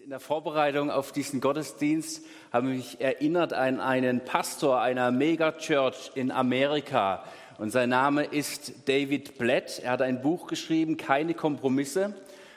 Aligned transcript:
In 0.00 0.08
der 0.08 0.20
Vorbereitung 0.20 0.90
auf 0.90 1.12
diesen 1.12 1.42
Gottesdienst 1.42 2.24
habe 2.50 2.70
ich 2.70 2.76
mich 2.76 3.00
erinnert 3.02 3.52
an 3.52 3.78
einen 3.78 4.24
Pastor 4.24 4.80
einer 4.80 5.10
Megachurch 5.10 6.12
in 6.14 6.30
Amerika. 6.30 7.22
Und 7.58 7.72
sein 7.72 7.90
Name 7.90 8.24
ist 8.24 8.88
David 8.88 9.36
Blatt. 9.36 9.80
Er 9.80 9.90
hat 9.90 10.00
ein 10.00 10.22
Buch 10.22 10.46
geschrieben, 10.46 10.96
Keine 10.96 11.34
Kompromisse. 11.34 12.14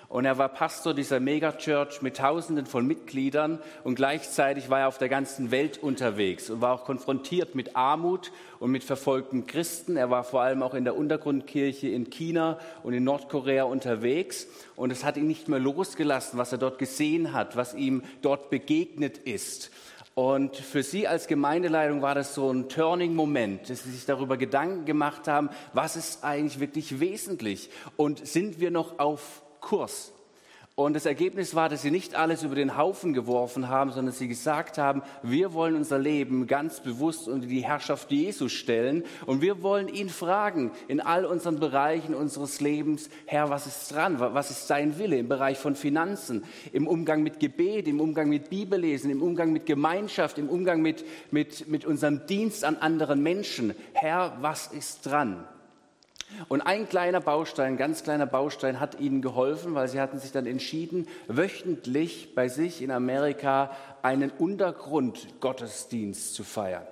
Und 0.07 0.25
er 0.25 0.37
war 0.37 0.49
Pastor 0.49 0.93
dieser 0.93 1.19
Megachurch 1.19 2.01
mit 2.01 2.17
Tausenden 2.17 2.65
von 2.65 2.85
Mitgliedern 2.85 3.59
und 3.83 3.95
gleichzeitig 3.95 4.69
war 4.69 4.81
er 4.81 4.87
auf 4.87 4.97
der 4.97 5.09
ganzen 5.09 5.51
Welt 5.51 5.81
unterwegs 5.81 6.49
und 6.49 6.61
war 6.61 6.73
auch 6.73 6.85
konfrontiert 6.85 7.55
mit 7.55 7.75
Armut 7.75 8.31
und 8.59 8.71
mit 8.71 8.83
verfolgten 8.83 9.47
Christen. 9.47 9.97
Er 9.97 10.11
war 10.11 10.23
vor 10.23 10.41
allem 10.41 10.61
auch 10.61 10.73
in 10.73 10.83
der 10.83 10.95
Untergrundkirche 10.95 11.87
in 11.87 12.09
China 12.09 12.59
und 12.83 12.93
in 12.93 13.03
Nordkorea 13.03 13.63
unterwegs 13.63 14.47
und 14.75 14.91
es 14.91 15.03
hat 15.03 15.17
ihn 15.17 15.27
nicht 15.27 15.49
mehr 15.49 15.59
losgelassen, 15.59 16.37
was 16.37 16.51
er 16.51 16.59
dort 16.59 16.77
gesehen 16.77 17.33
hat, 17.33 17.55
was 17.55 17.73
ihm 17.73 18.03
dort 18.21 18.49
begegnet 18.49 19.17
ist. 19.17 19.71
Und 20.13 20.55
für 20.55 20.81
Sie 20.81 21.09
als 21.09 21.27
Gemeindeleitung 21.27 22.01
war 22.01 22.15
das 22.15 22.33
so 22.33 22.49
ein 22.49 22.69
Turning-Moment, 22.69 23.69
dass 23.69 23.83
Sie 23.83 23.91
sich 23.91 24.05
darüber 24.05 24.37
Gedanken 24.37 24.85
gemacht 24.85 25.27
haben, 25.27 25.49
was 25.73 25.97
ist 25.97 26.23
eigentlich 26.23 26.61
wirklich 26.61 27.01
wesentlich 27.01 27.69
und 27.97 28.25
sind 28.25 28.61
wir 28.61 28.71
noch 28.71 28.97
auf 28.99 29.41
Kurs. 29.65 30.13
Und 30.77 30.93
das 30.93 31.05
Ergebnis 31.05 31.55
war, 31.55 31.69
dass 31.69 31.83
sie 31.83 31.91
nicht 31.91 32.15
alles 32.15 32.43
über 32.43 32.55
den 32.55 32.75
Haufen 32.75 33.13
geworfen 33.13 33.69
haben, 33.69 33.93
sondern 33.93 34.13
sie 34.13 34.27
gesagt 34.27 34.77
haben, 34.77 35.03
wir 35.23 35.53
wollen 35.53 35.73
unser 35.73 35.97
Leben 35.97 36.47
ganz 36.47 36.81
bewusst 36.81 37.29
unter 37.29 37.47
die 37.47 37.63
Herrschaft 37.63 38.11
Jesus 38.11 38.51
stellen 38.51 39.05
und 39.25 39.41
wir 39.41 39.63
wollen 39.63 39.87
ihn 39.87 40.09
fragen 40.09 40.71
in 40.89 40.99
all 40.99 41.23
unseren 41.23 41.61
Bereichen 41.61 42.13
unseres 42.13 42.59
Lebens, 42.59 43.09
Herr, 43.25 43.49
was 43.49 43.67
ist 43.67 43.93
dran? 43.93 44.19
Was 44.19 44.51
ist 44.51 44.69
dein 44.69 44.99
Wille 44.99 45.17
im 45.17 45.29
Bereich 45.29 45.57
von 45.57 45.75
Finanzen, 45.75 46.43
im 46.73 46.87
Umgang 46.87 47.23
mit 47.23 47.39
Gebet, 47.39 47.87
im 47.87 48.01
Umgang 48.01 48.27
mit 48.27 48.49
Bibellesen, 48.49 49.09
im 49.09 49.21
Umgang 49.21 49.53
mit 49.53 49.65
Gemeinschaft, 49.65 50.37
im 50.37 50.49
Umgang 50.49 50.81
mit, 50.81 51.05
mit, 51.31 51.69
mit 51.69 51.85
unserem 51.85 52.27
Dienst 52.27 52.65
an 52.65 52.75
anderen 52.75 53.23
Menschen? 53.23 53.73
Herr, 53.93 54.37
was 54.41 54.67
ist 54.67 55.05
dran? 55.05 55.47
Und 56.47 56.61
ein 56.61 56.89
kleiner 56.89 57.21
Baustein, 57.21 57.77
ganz 57.77 58.03
kleiner 58.03 58.25
Baustein 58.25 58.79
hat 58.79 58.99
ihnen 58.99 59.21
geholfen, 59.21 59.75
weil 59.75 59.87
sie 59.87 60.01
hatten 60.01 60.19
sich 60.19 60.31
dann 60.31 60.45
entschieden, 60.45 61.07
wöchentlich 61.27 62.35
bei 62.35 62.49
sich 62.49 62.81
in 62.81 62.91
Amerika 62.91 63.71
einen 64.01 64.31
Untergrundgottesdienst 64.31 66.33
zu 66.33 66.43
feiern. 66.43 66.85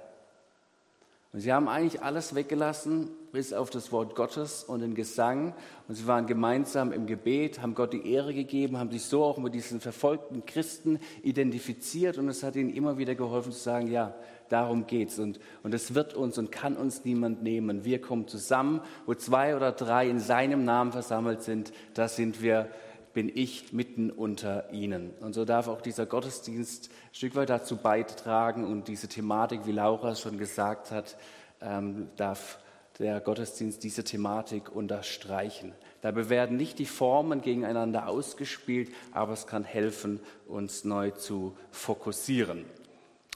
Und 1.33 1.39
sie 1.39 1.51
haben 1.51 1.67
eigentlich 1.67 2.03
alles 2.03 2.35
weggelassen, 2.35 3.09
bis 3.33 3.51
auf 3.51 3.71
das 3.71 3.91
Wort 3.91 4.15
Gottes 4.15 4.63
und 4.63 4.81
den 4.81 4.93
Gesang. 4.93 5.55
Und 5.87 5.95
sie 5.95 6.05
waren 6.05 6.27
gemeinsam 6.27 6.91
im 6.91 7.07
Gebet, 7.07 7.63
haben 7.63 7.73
Gott 7.73 7.91
die 7.91 8.13
Ehre 8.13 8.31
gegeben, 8.31 8.77
haben 8.77 8.91
sich 8.91 9.03
so 9.03 9.23
auch 9.23 9.39
mit 9.39 9.55
diesen 9.55 9.81
verfolgten 9.81 10.45
Christen 10.45 10.99
identifiziert. 11.23 12.19
Und 12.19 12.29
es 12.29 12.43
hat 12.43 12.55
ihnen 12.55 12.71
immer 12.71 12.99
wieder 12.99 13.15
geholfen 13.15 13.51
zu 13.51 13.57
sagen, 13.57 13.87
ja, 13.87 14.13
darum 14.49 14.85
geht's. 14.85 15.17
Und, 15.17 15.39
und 15.63 15.73
es 15.73 15.95
wird 15.95 16.13
uns 16.13 16.37
und 16.37 16.51
kann 16.51 16.77
uns 16.77 17.05
niemand 17.05 17.41
nehmen. 17.41 17.83
Wir 17.83 17.99
kommen 17.99 18.27
zusammen, 18.27 18.81
wo 19.07 19.15
zwei 19.15 19.55
oder 19.55 19.71
drei 19.71 20.07
in 20.07 20.19
seinem 20.19 20.63
Namen 20.63 20.91
versammelt 20.91 21.41
sind, 21.41 21.73
da 21.95 22.07
sind 22.07 22.41
wir 22.41 22.69
bin 23.13 23.31
ich 23.31 23.71
mitten 23.73 24.09
unter 24.09 24.71
ihnen. 24.71 25.11
Und 25.19 25.33
so 25.33 25.45
darf 25.45 25.67
auch 25.67 25.81
dieser 25.81 26.07
Gottesdienst 26.07 26.89
ein 26.89 27.15
Stück 27.15 27.35
weit 27.35 27.51
dazu 27.51 27.77
beitragen 27.77 28.65
und 28.65 28.87
diese 28.87 29.07
Thematik, 29.07 29.67
wie 29.67 29.71
Laura 29.71 30.15
schon 30.15 30.39
gesagt 30.39 30.89
hat, 30.89 31.15
ähm, 31.61 32.09
darf 32.15 32.57
der 32.99 33.19
Gottesdienst 33.19 33.83
diese 33.83 34.03
Thematik 34.03 34.75
unterstreichen. 34.75 35.73
Dabei 36.01 36.29
werden 36.29 36.57
nicht 36.57 36.79
die 36.79 36.85
Formen 36.85 37.41
gegeneinander 37.41 38.07
ausgespielt, 38.07 38.93
aber 39.11 39.33
es 39.33 39.47
kann 39.47 39.63
helfen, 39.63 40.19
uns 40.47 40.83
neu 40.83 41.11
zu 41.11 41.57
fokussieren. 41.71 42.65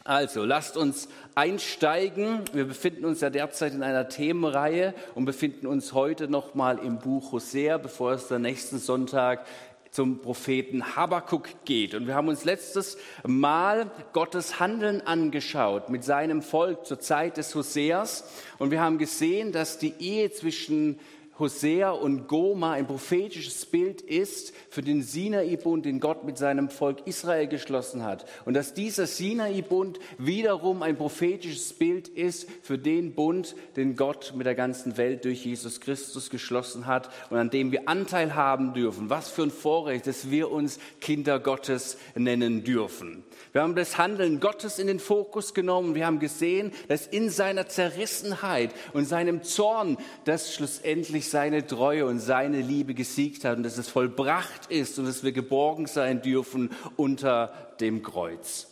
Also, 0.08 0.46
lasst 0.46 0.78
uns 0.78 1.10
einsteigen. 1.36 2.40
Wir 2.54 2.64
befinden 2.64 3.04
uns 3.04 3.20
ja 3.20 3.30
derzeit 3.30 3.74
in 3.74 3.84
einer 3.84 4.08
Themenreihe 4.08 4.94
und 5.16 5.26
befinden 5.26 5.68
uns 5.68 5.92
heute 5.92 6.30
nochmal 6.30 6.80
im 6.80 7.00
Buch 7.00 7.34
Hosea, 7.34 7.78
bevor 7.78 8.14
es 8.14 8.30
dann 8.30 8.44
nächsten 8.44 8.80
Sonntag 8.80 9.46
zum 9.92 10.22
Propheten 10.22 10.96
Habakuk 10.96 11.50
geht. 11.66 11.94
Und 11.94 12.08
wir 12.08 12.16
haben 12.16 12.28
uns 12.28 12.46
letztes 12.46 12.98
Mal 13.26 13.92
Gottes 14.14 14.60
Handeln 14.60 15.02
angeschaut 15.02 15.90
mit 15.90 16.04
seinem 16.04 16.42
Volk 16.42 16.86
zur 16.86 17.00
Zeit 17.00 17.38
des 17.38 17.54
Hoseas. 17.56 18.30
Und 18.58 18.72
wir 18.72 18.82
haben 18.82 18.98
gesehen, 18.98 19.52
dass 19.52 19.78
die 19.78 19.94
Ehe 20.00 20.32
zwischen 20.32 21.00
Hosea 21.40 21.92
und 21.92 22.28
Goma 22.28 22.74
ein 22.74 22.88
prophetisches 22.88 23.66
Bild 23.66 24.02
ist 24.02 24.54
für 24.70 24.82
den 24.82 25.04
Sinai-Bund, 25.04 25.86
den 25.86 26.00
Gott 26.00 26.24
mit 26.24 26.38
seinem 26.38 26.70
Volk 26.70 27.06
Israel 27.06 27.48
geschlossen 27.48 28.04
hat. 28.04 28.26
Und 28.46 28.56
dass 28.56 28.74
dieser 28.74 29.06
Sinai-Bund 29.06 30.00
wiederum 30.18 30.82
ein 30.82 30.98
prophetisches 30.98 31.74
Bild 31.74 32.08
ist 32.08 32.50
für 32.64 32.78
den 32.78 33.14
Bund, 33.14 33.56
den 33.76 33.96
Gott 33.96 34.34
mit 34.36 34.48
der 34.48 34.56
ganzen 34.56 34.98
Welt 34.98 35.26
durch 35.26 35.46
Jesus 35.46 35.80
Christus 35.80 36.30
geschlossen 36.30 36.88
hat 36.88 37.10
und 37.30 37.38
an 37.38 37.50
dem 37.50 37.72
wir 37.72 37.88
Anteil 37.88 38.34
haben 38.34 38.74
dürfen. 38.74 39.10
Was 39.10 39.30
für 39.30 39.44
ein 39.44 39.52
Vorrecht, 39.52 40.08
dass 40.08 40.32
wir 40.32 40.52
uns 40.52 40.80
Kinder 41.02 41.40
Gottes 41.40 41.98
nennen 42.16 42.64
dürfen. 42.64 43.24
Wir 43.52 43.62
haben 43.62 43.76
das 43.76 43.98
Handeln 43.98 44.40
Gottes 44.40 44.80
in 44.80 44.88
den 44.88 45.00
Fokus 45.00 45.54
genommen. 45.54 45.96
Wir 45.96 46.06
haben 46.06 46.20
gesehen, 46.20 46.72
dass 46.88 47.08
in 47.08 47.30
seiner 47.30 47.68
Zerrissenheit 47.68 48.72
und 48.94 49.06
seinem 49.06 49.44
Zorn 49.44 49.98
das 50.26 50.54
schlussendlich 50.54 51.27
seine 51.30 51.66
Treue 51.66 52.06
und 52.06 52.20
seine 52.20 52.62
Liebe 52.62 52.94
gesiegt 52.94 53.46
hat 53.46 53.58
und 53.58 53.64
dass 53.64 53.78
es 53.78 53.90
vollbracht 53.90 54.68
ist 54.70 55.00
und 55.00 55.06
dass 55.06 55.24
wir 55.24 55.32
geborgen 55.32 55.88
sein 55.88 56.22
dürfen 56.22 56.72
unter 56.96 57.74
dem 57.80 58.04
Kreuz. 58.04 58.68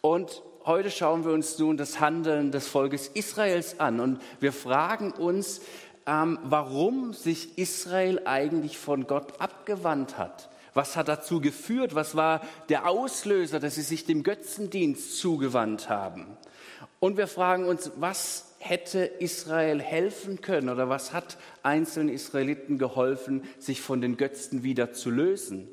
Und 0.00 0.42
heute 0.64 0.90
schauen 0.90 1.24
wir 1.24 1.32
uns 1.32 1.58
nun 1.58 1.76
das 1.76 2.00
Handeln 2.00 2.52
des 2.52 2.68
Volkes 2.68 3.08
Israels 3.08 3.80
an 3.80 4.00
und 4.00 4.20
wir 4.40 4.52
fragen 4.52 5.12
uns, 5.12 5.60
ähm, 6.06 6.38
warum 6.42 7.12
sich 7.12 7.58
Israel 7.58 8.22
eigentlich 8.24 8.78
von 8.78 9.06
Gott 9.06 9.40
abgewandt 9.40 10.18
hat. 10.18 10.48
Was 10.74 10.96
hat 10.96 11.08
dazu 11.08 11.40
geführt? 11.40 11.94
Was 11.94 12.14
war 12.14 12.42
der 12.68 12.88
Auslöser, 12.88 13.60
dass 13.60 13.74
sie 13.74 13.82
sich 13.82 14.04
dem 14.04 14.22
Götzendienst 14.22 15.18
zugewandt 15.18 15.88
haben? 15.88 16.26
Und 17.00 17.16
wir 17.16 17.26
fragen 17.26 17.66
uns, 17.66 17.90
was 17.96 18.49
hätte 18.60 19.04
Israel 19.04 19.80
helfen 19.80 20.40
können 20.40 20.68
oder 20.68 20.88
was 20.88 21.12
hat 21.12 21.38
einzelnen 21.62 22.10
Israeliten 22.10 22.78
geholfen, 22.78 23.42
sich 23.58 23.80
von 23.80 24.00
den 24.00 24.16
Götzen 24.16 24.62
wieder 24.62 24.92
zu 24.92 25.10
lösen? 25.10 25.66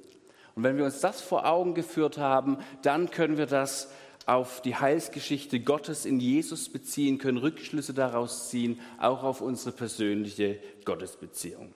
Und 0.56 0.64
wenn 0.64 0.78
wir 0.78 0.86
uns 0.86 1.02
das 1.02 1.22
vor 1.22 1.46
Augen 1.46 1.76
geführt 1.76 2.18
haben, 2.18 2.58
dann 2.82 3.12
können 3.12 3.38
wir 3.38 3.46
das 3.46 3.92
auf 4.26 4.62
die 4.62 4.76
Heilsgeschichte 4.76 5.60
Gottes 5.60 6.06
in 6.06 6.20
Jesus 6.20 6.70
beziehen, 6.70 7.18
können 7.18 7.38
Rückschlüsse 7.38 7.94
daraus 7.94 8.50
ziehen, 8.50 8.80
auch 8.98 9.24
auf 9.24 9.42
unsere 9.42 9.76
persönliche 9.76 10.60
Gottesbeziehung. 10.84 11.74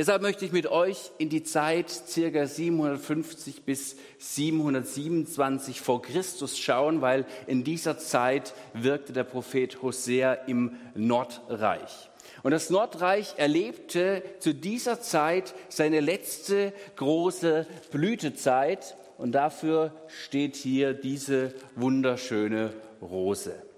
Deshalb 0.00 0.22
möchte 0.22 0.46
ich 0.46 0.52
mit 0.52 0.66
euch 0.66 1.10
in 1.18 1.28
die 1.28 1.42
Zeit 1.42 1.90
circa 1.90 2.46
750 2.46 3.64
bis 3.64 3.96
727 4.16 5.82
vor 5.82 6.00
Christus 6.00 6.58
schauen, 6.58 7.02
weil 7.02 7.26
in 7.46 7.64
dieser 7.64 7.98
Zeit 7.98 8.54
wirkte 8.72 9.12
der 9.12 9.24
Prophet 9.24 9.82
Hosea 9.82 10.32
im 10.32 10.78
Nordreich. 10.94 12.08
Und 12.42 12.52
das 12.52 12.70
Nordreich 12.70 13.34
erlebte 13.36 14.22
zu 14.38 14.54
dieser 14.54 15.02
Zeit 15.02 15.54
seine 15.68 16.00
letzte 16.00 16.72
große 16.96 17.66
Blütezeit 17.90 18.96
und 19.18 19.32
dafür 19.32 19.92
steht 20.08 20.56
hier 20.56 20.94
diese 20.94 21.52
wunderschöne 21.76 22.72
Rose. 23.02 23.69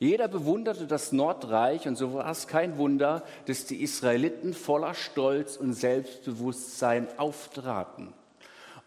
Jeder 0.00 0.28
bewunderte 0.28 0.86
das 0.86 1.10
Nordreich 1.10 1.88
und 1.88 1.96
so 1.96 2.14
war 2.14 2.30
es 2.30 2.46
kein 2.46 2.78
Wunder, 2.78 3.24
dass 3.46 3.66
die 3.66 3.82
Israeliten 3.82 4.54
voller 4.54 4.94
Stolz 4.94 5.56
und 5.56 5.72
Selbstbewusstsein 5.72 7.08
auftraten. 7.18 8.12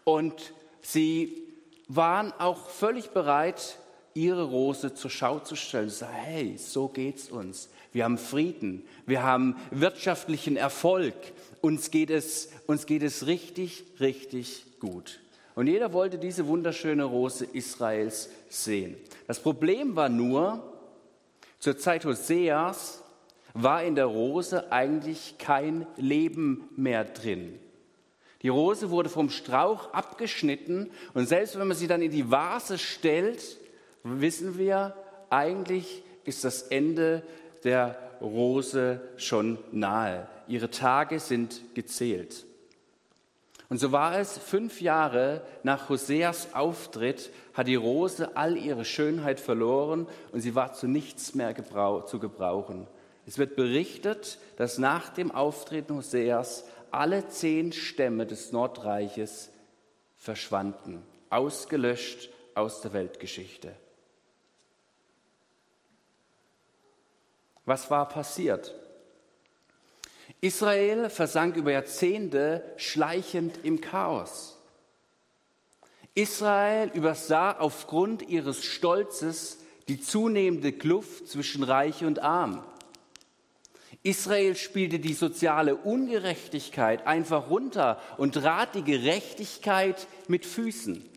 Und 0.04 0.54
sie 0.80 1.42
waren 1.86 2.32
auch 2.38 2.66
völlig 2.68 3.10
bereit, 3.10 3.78
ihre 4.14 4.44
Rose 4.44 4.94
zur 4.94 5.10
Schau 5.10 5.38
zu 5.38 5.54
stellen. 5.54 5.90
Sie 5.90 5.96
sagen, 5.96 6.14
hey, 6.14 6.56
so 6.56 6.88
geht's 6.88 7.30
uns. 7.30 7.68
Wir 7.92 8.04
haben 8.04 8.16
Frieden, 8.16 8.86
wir 9.04 9.22
haben 9.22 9.56
wirtschaftlichen 9.70 10.56
Erfolg, 10.56 11.14
uns 11.60 11.90
geht 11.90 12.08
es, 12.08 12.48
uns 12.66 12.86
geht 12.86 13.02
es 13.02 13.26
richtig, 13.26 13.84
richtig 14.00 14.64
gut. 14.80 15.20
Und 15.54 15.66
jeder 15.66 15.92
wollte 15.92 16.16
diese 16.16 16.46
wunderschöne 16.46 17.04
Rose 17.04 17.44
Israels 17.44 18.30
sehen. 18.48 18.96
Das 19.26 19.40
Problem 19.40 19.94
war 19.94 20.08
nur, 20.08 20.71
zur 21.62 21.78
Zeit 21.78 22.04
Hoseas 22.04 23.04
war 23.54 23.84
in 23.84 23.94
der 23.94 24.06
Rose 24.06 24.72
eigentlich 24.72 25.36
kein 25.38 25.86
Leben 25.96 26.68
mehr 26.74 27.04
drin. 27.04 27.56
Die 28.42 28.48
Rose 28.48 28.90
wurde 28.90 29.08
vom 29.08 29.30
Strauch 29.30 29.92
abgeschnitten 29.92 30.90
und 31.14 31.28
selbst 31.28 31.56
wenn 31.56 31.68
man 31.68 31.76
sie 31.76 31.86
dann 31.86 32.02
in 32.02 32.10
die 32.10 32.32
Vase 32.32 32.78
stellt, 32.78 33.58
wissen 34.02 34.58
wir, 34.58 34.96
eigentlich 35.30 36.02
ist 36.24 36.42
das 36.42 36.62
Ende 36.62 37.22
der 37.62 37.96
Rose 38.20 39.00
schon 39.16 39.56
nahe. 39.70 40.26
Ihre 40.48 40.68
Tage 40.68 41.20
sind 41.20 41.60
gezählt. 41.74 42.44
Und 43.72 43.78
so 43.78 43.90
war 43.90 44.18
es, 44.18 44.36
fünf 44.36 44.82
Jahre 44.82 45.40
nach 45.62 45.88
Hoseas 45.88 46.52
Auftritt 46.52 47.30
hat 47.54 47.68
die 47.68 47.74
Rose 47.74 48.36
all 48.36 48.58
ihre 48.58 48.84
Schönheit 48.84 49.40
verloren 49.40 50.06
und 50.30 50.42
sie 50.42 50.54
war 50.54 50.74
zu 50.74 50.86
nichts 50.86 51.34
mehr 51.34 51.54
zu 52.04 52.18
gebrauchen. 52.18 52.86
Es 53.24 53.38
wird 53.38 53.56
berichtet, 53.56 54.38
dass 54.58 54.76
nach 54.76 55.08
dem 55.08 55.30
Auftreten 55.30 55.96
Hoseas 55.96 56.66
alle 56.90 57.28
zehn 57.28 57.72
Stämme 57.72 58.26
des 58.26 58.52
Nordreiches 58.52 59.48
verschwanden, 60.18 61.02
ausgelöscht 61.30 62.28
aus 62.54 62.82
der 62.82 62.92
Weltgeschichte. 62.92 63.74
Was 67.64 67.90
war 67.90 68.06
passiert? 68.06 68.74
Israel 70.42 71.08
versank 71.08 71.54
über 71.54 71.70
Jahrzehnte 71.70 72.64
schleichend 72.76 73.60
im 73.62 73.80
Chaos. 73.80 74.58
Israel 76.14 76.90
übersah 76.94 77.52
aufgrund 77.52 78.28
ihres 78.28 78.64
Stolzes 78.64 79.58
die 79.86 80.00
zunehmende 80.00 80.72
Kluft 80.72 81.28
zwischen 81.28 81.62
Reich 81.62 82.02
und 82.02 82.18
Arm. 82.18 82.64
Israel 84.02 84.56
spielte 84.56 84.98
die 84.98 85.14
soziale 85.14 85.76
Ungerechtigkeit 85.76 87.06
einfach 87.06 87.48
runter 87.48 88.00
und 88.16 88.34
trat 88.34 88.74
die 88.74 88.82
Gerechtigkeit 88.82 90.08
mit 90.26 90.44
Füßen. 90.44 91.08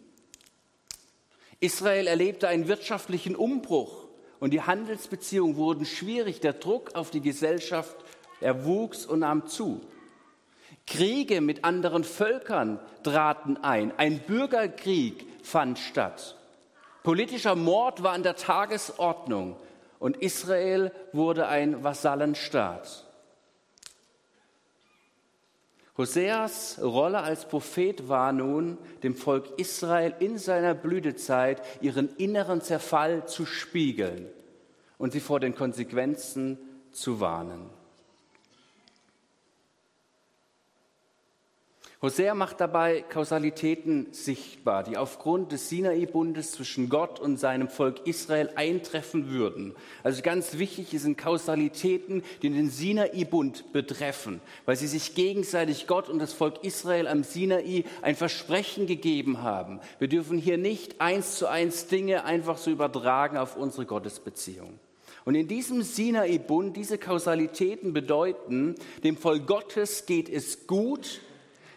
Israel 1.60 2.06
erlebte 2.06 2.48
einen 2.48 2.68
wirtschaftlichen 2.68 3.36
Umbruch 3.36 4.06
und 4.40 4.52
die 4.52 4.62
Handelsbeziehungen 4.62 5.56
wurden 5.56 5.88
schwierig. 5.88 6.42
Der 6.42 6.54
Druck 6.54 6.94
auf 6.94 7.10
die 7.10 7.22
Gesellschaft 7.22 8.05
er 8.42 8.66
wuchs 8.66 9.06
und 9.06 9.20
nahm 9.20 9.48
zu. 9.48 9.82
Kriege 10.88 11.42
mit 11.42 11.64
anderen 11.64 12.04
Völkern 12.04 12.80
traten 13.04 13.58
ein. 13.58 13.92
Ein 13.98 14.20
Bürgerkrieg 14.20 15.26
fand 15.44 15.80
statt. 15.80 16.38
Politischer 17.04 17.56
Mord 17.56 18.04
war 18.04 18.14
an 18.14 18.24
der 18.24 18.36
Tagesordnung 18.36 19.56
und 20.00 20.18
Israel 20.18 20.92
wurde 21.14 21.48
ein 21.48 21.84
Vasallenstaat. 21.84 23.06
Hoseas 25.98 26.80
Rolle 26.82 27.20
als 27.22 27.46
Prophet 27.46 28.10
war 28.10 28.34
nun, 28.34 28.78
dem 29.02 29.16
Volk 29.16 29.58
Israel 29.58 30.14
in 30.20 30.38
seiner 30.38 30.74
Blütezeit 30.74 31.62
ihren 31.80 32.14
inneren 32.18 32.62
Zerfall 32.62 33.28
zu 33.28 33.46
spiegeln 33.46 34.28
und 34.98 35.14
sie 35.14 35.22
vor 35.22 35.40
den 35.40 35.56
Konsequenzen 35.56 36.58
zu 36.92 37.22
warnen. 37.22 37.70
Hosea 42.06 42.36
macht 42.36 42.62
dabei 42.62 43.02
Kausalitäten 43.02 44.06
sichtbar, 44.12 44.84
die 44.84 44.96
aufgrund 44.96 45.52
des 45.52 45.70
Sinai-Bundes 45.70 46.52
zwischen 46.52 46.88
Gott 46.88 47.20
und 47.20 47.38
seinem 47.38 47.68
Volk 47.68 48.06
Israel 48.06 48.52
eintreffen 48.54 49.32
würden. 49.32 49.74
Also 50.04 50.22
ganz 50.22 50.60
wichtig 50.60 50.90
sind 51.02 51.18
Kausalitäten, 51.18 52.22
die 52.44 52.52
den 52.52 52.70
Sinai-Bund 52.70 53.74
betreffen, 53.74 54.40
weil 54.66 54.76
sie 54.76 54.86
sich 54.86 55.16
gegenseitig 55.16 55.88
Gott 55.88 56.08
und 56.08 56.20
das 56.20 56.32
Volk 56.32 56.64
Israel 56.64 57.08
am 57.08 57.24
Sinai 57.24 57.86
ein 58.04 58.16
Versprechen 58.16 58.86
gegeben 58.86 59.42
haben. 59.42 59.80
Wir 59.98 60.08
dürfen 60.08 60.38
hier 60.38 60.60
nicht 60.60 61.02
eins 61.02 61.40
zu 61.40 61.48
eins 61.48 61.88
Dinge 61.88 62.24
einfach 62.24 62.60
so 62.60 62.70
übertragen 62.70 63.38
auf 63.38 63.58
unsere 63.58 63.88
Gottesbeziehung. 63.88 64.80
Und 65.26 65.34
in 65.34 65.48
diesem 65.48 65.82
Sinai-Bund, 65.82 66.78
diese 66.78 67.00
Kausalitäten 67.00 67.94
bedeuten, 67.94 68.76
dem 69.04 69.18
Volk 69.18 69.48
Gottes 69.48 70.06
geht 70.06 70.30
es 70.30 70.68
gut, 70.68 71.22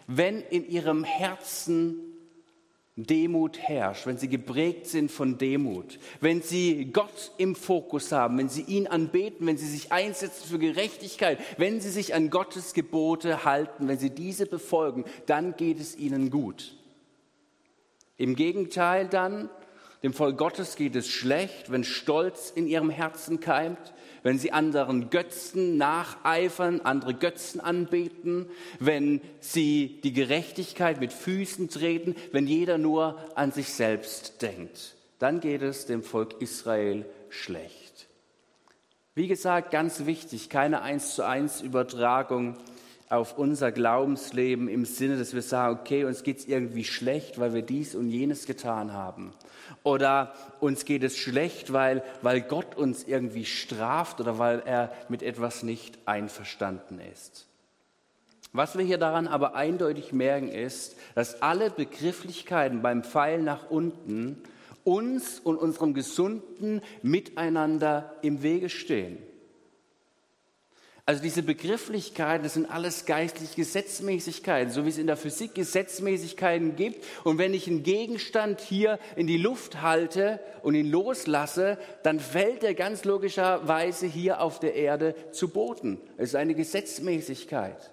wenn 0.09 0.41
in 0.41 0.69
ihrem 0.69 1.05
Herzen 1.05 2.09
Demut 2.97 3.61
herrscht, 3.61 4.07
wenn 4.07 4.19
sie 4.19 4.29
geprägt 4.29 4.89
sind 4.89 5.13
von 5.13 5.39
Demut, 5.39 6.01
wenn 6.21 6.43
sie 6.43 6.87
Gott 6.93 7.31
im 7.39 7.55
Fokus 7.55 8.11
haben, 8.11 8.39
wenn 8.39 8.49
sie 8.49 8.63
ihn 8.63 8.89
anbeten, 8.89 9.47
wenn 9.47 9.57
sie 9.57 9.69
sich 9.69 9.93
einsetzen 9.93 10.49
für 10.49 10.59
Gerechtigkeit, 10.59 11.39
wenn 11.59 11.81
sie 11.81 11.91
sich 11.91 12.15
an 12.15 12.29
Gottes 12.29 12.75
Gebote 12.75 13.45
halten, 13.45 13.87
wenn 13.87 13.99
sie 13.99 14.11
diese 14.11 14.47
befolgen, 14.47 15.05
dann 15.27 15.55
geht 15.55 15.79
es 15.79 15.97
ihnen 15.97 16.31
gut. 16.31 16.75
Im 18.17 18.35
Gegenteil 18.35 19.07
dann, 19.07 19.49
dem 20.03 20.13
Volk 20.13 20.39
Gottes 20.39 20.77
geht 20.77 20.95
es 20.95 21.09
schlecht, 21.09 21.73
wenn 21.73 21.83
Stolz 21.83 22.53
in 22.55 22.67
ihrem 22.67 22.91
Herzen 22.91 23.41
keimt, 23.41 23.93
wenn 24.23 24.39
sie 24.39 24.53
anderen 24.53 25.11
Götzen 25.11 25.77
nacheifern, 25.77 26.81
andere 26.83 27.15
Götzen 27.15 27.61
anbeten, 27.61 28.47
wenn 28.79 29.21
sie 29.41 30.01
die 30.05 30.13
Gerechtigkeit 30.13 31.01
mit 31.01 31.13
Füßen 31.13 31.69
treten, 31.69 32.15
wenn 32.33 32.47
jeder 32.47 32.79
nur 32.79 33.19
an 33.35 33.53
sich 33.53 33.73
selbst 33.73 34.43
denkt. 34.43 34.95
Dann 35.19 35.41
geht 35.41 35.63
es 35.63 35.87
dem 35.87 36.03
Volk 36.03 36.41
Israel 36.41 37.05
schlecht. 37.29 38.07
Wie 39.15 39.27
gesagt, 39.27 39.73
ganz 39.73 40.07
wichtig, 40.07 40.49
keine 40.49 40.83
eins 40.83 41.17
zu 41.17 41.27
eins 41.27 41.61
Übertragung 41.61 42.57
auf 43.11 43.39
unser 43.39 43.73
Glaubensleben 43.73 44.69
im 44.69 44.85
Sinne, 44.85 45.17
dass 45.17 45.35
wir 45.35 45.43
sagen, 45.43 45.79
okay, 45.81 46.05
uns 46.05 46.23
geht 46.23 46.39
es 46.39 46.47
irgendwie 46.47 46.85
schlecht, 46.85 47.39
weil 47.39 47.55
wir 47.55 47.63
dies 47.63 47.95
und 47.95 48.11
jenes 48.11 48.47
getan 48.47 48.93
haben. 48.93 49.33
Oder 49.83 50.35
uns 50.61 50.85
geht 50.85 51.03
es 51.03 51.17
schlecht, 51.17 51.73
weil, 51.73 52.03
weil 52.21 52.43
Gott 52.43 52.75
uns 52.77 53.05
irgendwie 53.05 53.47
straft 53.47 54.21
oder 54.21 54.39
weil 54.39 54.63
er 54.65 54.93
mit 55.09 55.23
etwas 55.23 55.63
nicht 55.63 55.99
einverstanden 56.05 57.01
ist. 57.13 57.47
Was 58.53 58.77
wir 58.77 58.85
hier 58.85 58.99
daran 58.99 59.27
aber 59.27 59.55
eindeutig 59.55 60.13
merken 60.13 60.49
ist, 60.49 60.97
dass 61.15 61.43
alle 61.43 61.71
Begrifflichkeiten 61.71 62.83
beim 62.83 63.05
Pfeil 63.05 63.43
nach 63.43 63.71
unten 63.71 64.43
uns 64.85 65.39
und 65.39 65.59
unserem 65.59 65.93
gesunden 65.93 66.81
Miteinander 67.03 68.15
im 68.23 68.43
Wege 68.43 68.71
stehen. 68.71 69.19
Also 71.09 71.23
diese 71.23 71.43
Begrifflichkeiten, 71.43 72.45
das 72.45 72.53
sind 72.53 72.71
alles 72.71 73.07
geistliche 73.07 73.57
Gesetzmäßigkeiten, 73.57 74.71
so 74.71 74.85
wie 74.85 74.91
es 74.91 74.99
in 74.99 75.07
der 75.07 75.17
Physik 75.17 75.55
Gesetzmäßigkeiten 75.55 76.77
gibt. 76.77 77.03
Und 77.25 77.39
wenn 77.39 77.55
ich 77.55 77.67
einen 77.67 77.83
Gegenstand 77.83 78.61
hier 78.61 78.99
in 79.17 79.27
die 79.27 79.39
Luft 79.39 79.81
halte 79.81 80.39
und 80.63 80.75
ihn 80.75 80.91
loslasse, 80.91 81.79
dann 82.03 82.21
fällt 82.21 82.63
er 82.63 82.75
ganz 82.75 83.07
logischerweise 83.07 84.05
hier 84.05 84.43
auf 84.43 84.61
der 84.61 84.75
Erde 84.75 85.15
zu 85.33 85.49
Boden. 85.49 85.99
Es 86.19 86.29
ist 86.29 86.35
eine 86.35 86.55
Gesetzmäßigkeit. 86.55 87.91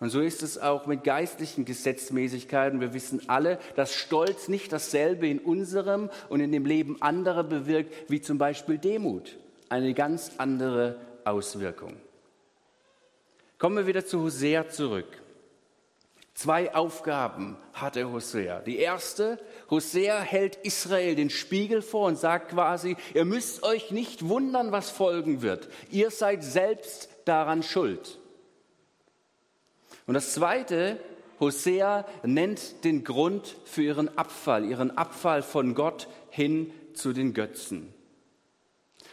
Und 0.00 0.08
so 0.08 0.22
ist 0.22 0.42
es 0.42 0.56
auch 0.56 0.86
mit 0.86 1.04
geistlichen 1.04 1.66
Gesetzmäßigkeiten. 1.66 2.80
Wir 2.80 2.94
wissen 2.94 3.28
alle, 3.28 3.58
dass 3.74 3.92
Stolz 3.92 4.48
nicht 4.48 4.72
dasselbe 4.72 5.28
in 5.28 5.40
unserem 5.40 6.08
und 6.30 6.40
in 6.40 6.52
dem 6.52 6.64
Leben 6.64 7.02
anderer 7.02 7.44
bewirkt, 7.44 7.92
wie 8.10 8.22
zum 8.22 8.38
Beispiel 8.38 8.78
Demut. 8.78 9.36
Eine 9.68 9.92
ganz 9.92 10.32
andere 10.38 10.96
Auswirkung. 11.26 11.96
Kommen 13.58 13.76
wir 13.76 13.86
wieder 13.86 14.04
zu 14.04 14.22
Hosea 14.22 14.68
zurück. 14.68 15.06
Zwei 16.34 16.74
Aufgaben 16.74 17.56
hatte 17.72 18.12
Hosea. 18.12 18.60
Die 18.60 18.76
erste, 18.76 19.38
Hosea 19.70 20.20
hält 20.20 20.56
Israel 20.56 21.14
den 21.14 21.30
Spiegel 21.30 21.80
vor 21.80 22.08
und 22.08 22.18
sagt 22.18 22.50
quasi, 22.50 22.96
ihr 23.14 23.24
müsst 23.24 23.62
euch 23.62 23.90
nicht 23.90 24.28
wundern, 24.28 24.70
was 24.70 24.90
folgen 24.90 25.40
wird. 25.40 25.70
Ihr 25.90 26.10
seid 26.10 26.44
selbst 26.44 27.08
daran 27.24 27.62
schuld. 27.62 28.18
Und 30.06 30.12
das 30.12 30.34
zweite, 30.34 31.00
Hosea 31.40 32.04
nennt 32.22 32.84
den 32.84 33.02
Grund 33.02 33.56
für 33.64 33.82
ihren 33.82 34.18
Abfall, 34.18 34.66
ihren 34.66 34.96
Abfall 34.96 35.42
von 35.42 35.74
Gott 35.74 36.06
hin 36.28 36.70
zu 36.92 37.14
den 37.14 37.32
Götzen. 37.32 37.94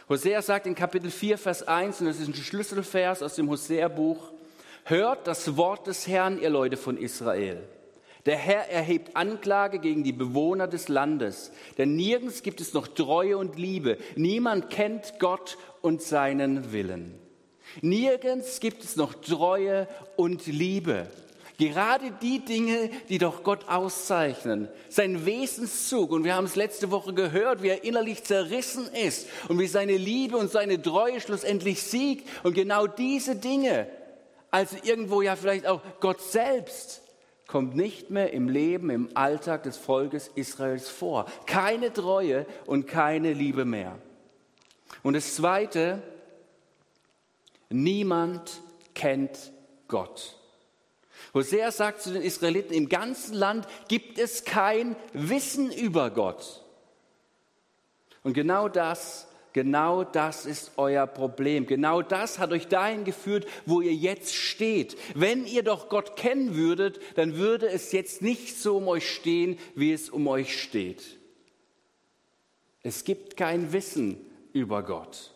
Hosea 0.08 0.42
sagt 0.42 0.66
in 0.66 0.74
Kapitel 0.74 1.10
4, 1.10 1.38
Vers 1.38 1.66
1, 1.66 2.00
und 2.00 2.08
das 2.08 2.20
ist 2.20 2.28
ein 2.28 2.34
Schlüsselvers 2.34 3.22
aus 3.22 3.36
dem 3.36 3.48
Hosea-Buch, 3.48 4.32
hört 4.84 5.26
das 5.26 5.56
Wort 5.56 5.86
des 5.86 6.06
Herrn, 6.06 6.38
ihr 6.38 6.50
Leute 6.50 6.76
von 6.76 6.98
Israel. 6.98 7.62
Der 8.26 8.36
Herr 8.36 8.68
erhebt 8.70 9.16
Anklage 9.16 9.78
gegen 9.78 10.04
die 10.04 10.12
Bewohner 10.12 10.66
des 10.66 10.88
Landes, 10.88 11.52
denn 11.78 11.96
nirgends 11.96 12.42
gibt 12.42 12.60
es 12.60 12.74
noch 12.74 12.86
Treue 12.88 13.38
und 13.38 13.58
Liebe. 13.58 13.96
Niemand 14.14 14.68
kennt 14.68 15.18
Gott 15.18 15.56
und 15.80 16.02
seinen 16.02 16.72
Willen. 16.72 17.18
Nirgends 17.80 18.60
gibt 18.60 18.84
es 18.84 18.96
noch 18.96 19.14
Treue 19.14 19.88
und 20.16 20.46
Liebe. 20.46 21.06
Gerade 21.56 22.10
die 22.20 22.44
Dinge, 22.44 22.90
die 23.08 23.18
doch 23.18 23.44
Gott 23.44 23.68
auszeichnen, 23.68 24.68
sein 24.88 25.24
Wesenszug, 25.24 26.10
und 26.10 26.24
wir 26.24 26.34
haben 26.34 26.46
es 26.46 26.56
letzte 26.56 26.90
Woche 26.90 27.14
gehört, 27.14 27.62
wie 27.62 27.68
er 27.68 27.84
innerlich 27.84 28.24
zerrissen 28.24 28.88
ist 28.92 29.28
und 29.48 29.60
wie 29.60 29.68
seine 29.68 29.96
Liebe 29.96 30.36
und 30.36 30.50
seine 30.50 30.82
Treue 30.82 31.20
schlussendlich 31.20 31.82
siegt. 31.82 32.28
Und 32.44 32.54
genau 32.54 32.88
diese 32.88 33.36
Dinge, 33.36 33.86
also 34.50 34.76
irgendwo 34.82 35.22
ja 35.22 35.36
vielleicht 35.36 35.66
auch 35.66 35.80
Gott 36.00 36.20
selbst, 36.20 37.02
kommt 37.46 37.76
nicht 37.76 38.10
mehr 38.10 38.32
im 38.32 38.48
Leben, 38.48 38.90
im 38.90 39.10
Alltag 39.14 39.62
des 39.62 39.76
Volkes 39.76 40.30
Israels 40.34 40.88
vor. 40.88 41.26
Keine 41.46 41.92
Treue 41.92 42.46
und 42.66 42.88
keine 42.88 43.32
Liebe 43.32 43.64
mehr. 43.64 43.96
Und 45.04 45.14
das 45.14 45.36
Zweite, 45.36 46.02
niemand 47.68 48.60
kennt 48.94 49.52
Gott. 49.86 50.36
Hosea 51.34 51.72
sagt 51.72 52.00
zu 52.00 52.12
den 52.12 52.22
Israeliten, 52.22 52.72
im 52.72 52.88
ganzen 52.88 53.34
Land 53.34 53.66
gibt 53.88 54.18
es 54.18 54.44
kein 54.44 54.94
Wissen 55.12 55.72
über 55.72 56.10
Gott. 56.10 56.64
Und 58.22 58.34
genau 58.34 58.68
das, 58.68 59.26
genau 59.52 60.04
das 60.04 60.46
ist 60.46 60.72
euer 60.76 61.08
Problem. 61.08 61.66
Genau 61.66 62.02
das 62.02 62.38
hat 62.38 62.52
euch 62.52 62.68
dahin 62.68 63.04
geführt, 63.04 63.46
wo 63.66 63.80
ihr 63.80 63.94
jetzt 63.94 64.34
steht. 64.34 64.96
Wenn 65.14 65.44
ihr 65.44 65.64
doch 65.64 65.88
Gott 65.88 66.16
kennen 66.16 66.54
würdet, 66.54 67.00
dann 67.16 67.36
würde 67.36 67.68
es 67.68 67.90
jetzt 67.90 68.22
nicht 68.22 68.56
so 68.56 68.76
um 68.76 68.86
euch 68.86 69.12
stehen, 69.12 69.58
wie 69.74 69.92
es 69.92 70.08
um 70.08 70.28
euch 70.28 70.62
steht. 70.62 71.18
Es 72.82 73.04
gibt 73.04 73.36
kein 73.36 73.72
Wissen 73.72 74.24
über 74.52 74.84
Gott. 74.84 75.33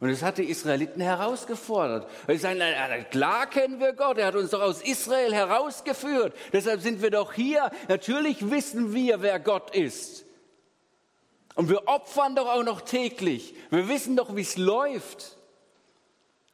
Und 0.00 0.10
das 0.10 0.22
hat 0.22 0.38
die 0.38 0.44
Israeliten 0.44 1.00
herausgefordert. 1.00 2.08
Sie 2.28 2.36
sagen, 2.36 2.60
klar 3.10 3.46
kennen 3.46 3.80
wir 3.80 3.92
Gott, 3.94 4.18
er 4.18 4.26
hat 4.26 4.36
uns 4.36 4.50
doch 4.50 4.62
aus 4.62 4.80
Israel 4.82 5.34
herausgeführt. 5.34 6.34
Deshalb 6.52 6.80
sind 6.80 7.02
wir 7.02 7.10
doch 7.10 7.32
hier. 7.32 7.70
Natürlich 7.88 8.50
wissen 8.50 8.94
wir, 8.94 9.22
wer 9.22 9.40
Gott 9.40 9.74
ist. 9.74 10.24
Und 11.56 11.68
wir 11.68 11.88
opfern 11.88 12.36
doch 12.36 12.46
auch 12.46 12.62
noch 12.62 12.82
täglich. 12.82 13.54
Wir 13.70 13.88
wissen 13.88 14.14
doch, 14.14 14.36
wie 14.36 14.42
es 14.42 14.56
läuft. 14.56 15.36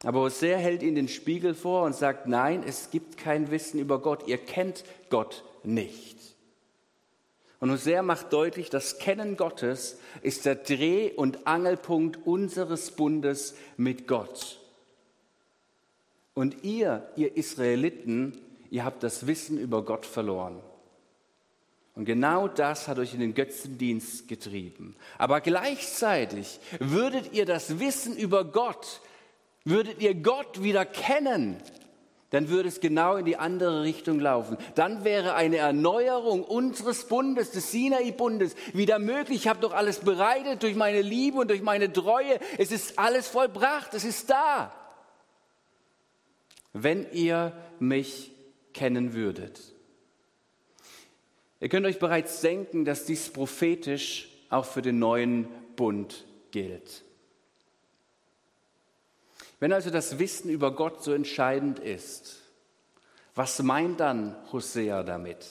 Aber 0.03 0.21
Hosea 0.21 0.57
hält 0.57 0.81
ihnen 0.81 0.95
den 0.95 1.07
Spiegel 1.07 1.53
vor 1.53 1.83
und 1.83 1.95
sagt, 1.95 2.27
nein, 2.27 2.63
es 2.65 2.89
gibt 2.89 3.17
kein 3.17 3.51
Wissen 3.51 3.79
über 3.79 4.01
Gott. 4.01 4.27
Ihr 4.27 4.39
kennt 4.39 4.83
Gott 5.09 5.43
nicht. 5.63 6.34
Und 7.65 7.71
Hosea 7.71 8.03
macht 8.03 8.31
deutlich, 8.31 8.69
das 8.69 8.99
Kennen 8.99 9.37
Gottes 9.37 9.97
ist 10.21 10.45
der 10.45 10.53
Dreh- 10.53 11.13
und 11.13 11.47
Angelpunkt 11.47 12.19
unseres 12.27 12.91
Bundes 12.91 13.55
mit 13.75 14.07
Gott. 14.07 14.59
Und 16.35 16.63
ihr, 16.63 17.09
ihr 17.15 17.35
Israeliten, 17.35 18.39
ihr 18.69 18.85
habt 18.85 19.01
das 19.01 19.25
Wissen 19.25 19.57
über 19.57 19.83
Gott 19.83 20.05
verloren. 20.05 20.59
Und 21.95 22.05
genau 22.05 22.47
das 22.47 22.87
hat 22.87 22.99
euch 22.99 23.15
in 23.15 23.19
den 23.19 23.33
Götzendienst 23.33 24.27
getrieben. 24.27 24.95
Aber 25.17 25.41
gleichzeitig 25.41 26.59
würdet 26.79 27.33
ihr 27.33 27.47
das 27.47 27.79
Wissen 27.79 28.15
über 28.15 28.45
Gott, 28.45 29.01
würdet 29.63 30.03
ihr 30.03 30.13
Gott 30.13 30.61
wieder 30.61 30.85
kennen, 30.85 31.57
dann 32.31 32.49
würde 32.49 32.67
es 32.69 32.81
genau 32.81 33.15
in 33.15 33.25
die 33.25 33.37
andere 33.37 33.83
Richtung 33.83 34.19
laufen. 34.19 34.57
Dann 34.73 35.03
wäre 35.03 35.35
eine 35.35 35.57
Erneuerung 35.57 36.43
unseres 36.43 37.07
Bundes, 37.07 37.51
des 37.51 37.71
Sinai-Bundes, 37.71 38.55
wieder 38.73 38.99
möglich. 38.99 39.37
Ich 39.37 39.47
habe 39.47 39.61
doch 39.61 39.73
alles 39.73 39.99
bereitet 39.99 40.63
durch 40.63 40.75
meine 40.75 41.01
Liebe 41.01 41.37
und 41.37 41.49
durch 41.49 41.61
meine 41.61 41.93
Treue. 41.93 42.39
Es 42.57 42.71
ist 42.71 42.97
alles 42.97 43.27
vollbracht, 43.27 43.93
es 43.93 44.03
ist 44.03 44.29
da. 44.29 44.73
Wenn 46.73 47.09
ihr 47.13 47.53
mich 47.79 48.31
kennen 48.73 49.13
würdet. 49.13 49.61
Ihr 51.61 51.69
könnt 51.69 51.85
euch 51.85 51.99
bereits 51.99 52.41
denken, 52.41 52.83
dass 52.83 53.05
dies 53.05 53.29
prophetisch 53.29 54.29
auch 54.49 54.65
für 54.65 54.81
den 54.81 54.99
neuen 54.99 55.47
Bund 55.75 56.25
gilt. 56.51 57.04
Wenn 59.59 59.73
also 59.73 59.89
das 59.89 60.19
Wissen 60.19 60.49
über 60.49 60.75
Gott 60.75 61.03
so 61.03 61.13
entscheidend 61.13 61.79
ist, 61.79 62.41
was 63.35 63.61
meint 63.61 63.99
dann 63.99 64.35
Hosea 64.51 65.03
damit? 65.03 65.45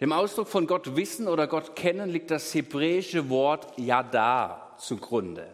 Dem 0.00 0.12
Ausdruck 0.12 0.48
von 0.48 0.66
Gott 0.66 0.96
wissen 0.96 1.28
oder 1.28 1.46
Gott 1.46 1.76
kennen 1.76 2.10
liegt 2.10 2.30
das 2.30 2.52
hebräische 2.54 3.28
Wort 3.30 3.78
Yada 3.78 4.74
zugrunde. 4.78 5.46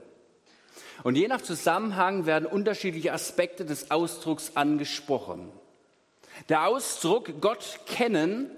Und 1.02 1.17
je 1.17 1.29
nach 1.29 1.40
Zusammenhang 1.40 2.26
werden 2.26 2.47
unterschiedliche 2.47 3.12
Aspekte 3.12 3.64
des 3.64 3.90
Ausdrucks 3.90 4.52
angesprochen. 4.55 5.50
Der 6.49 6.67
Ausdruck 6.67 7.40
Gott 7.40 7.81
kennen 7.87 8.50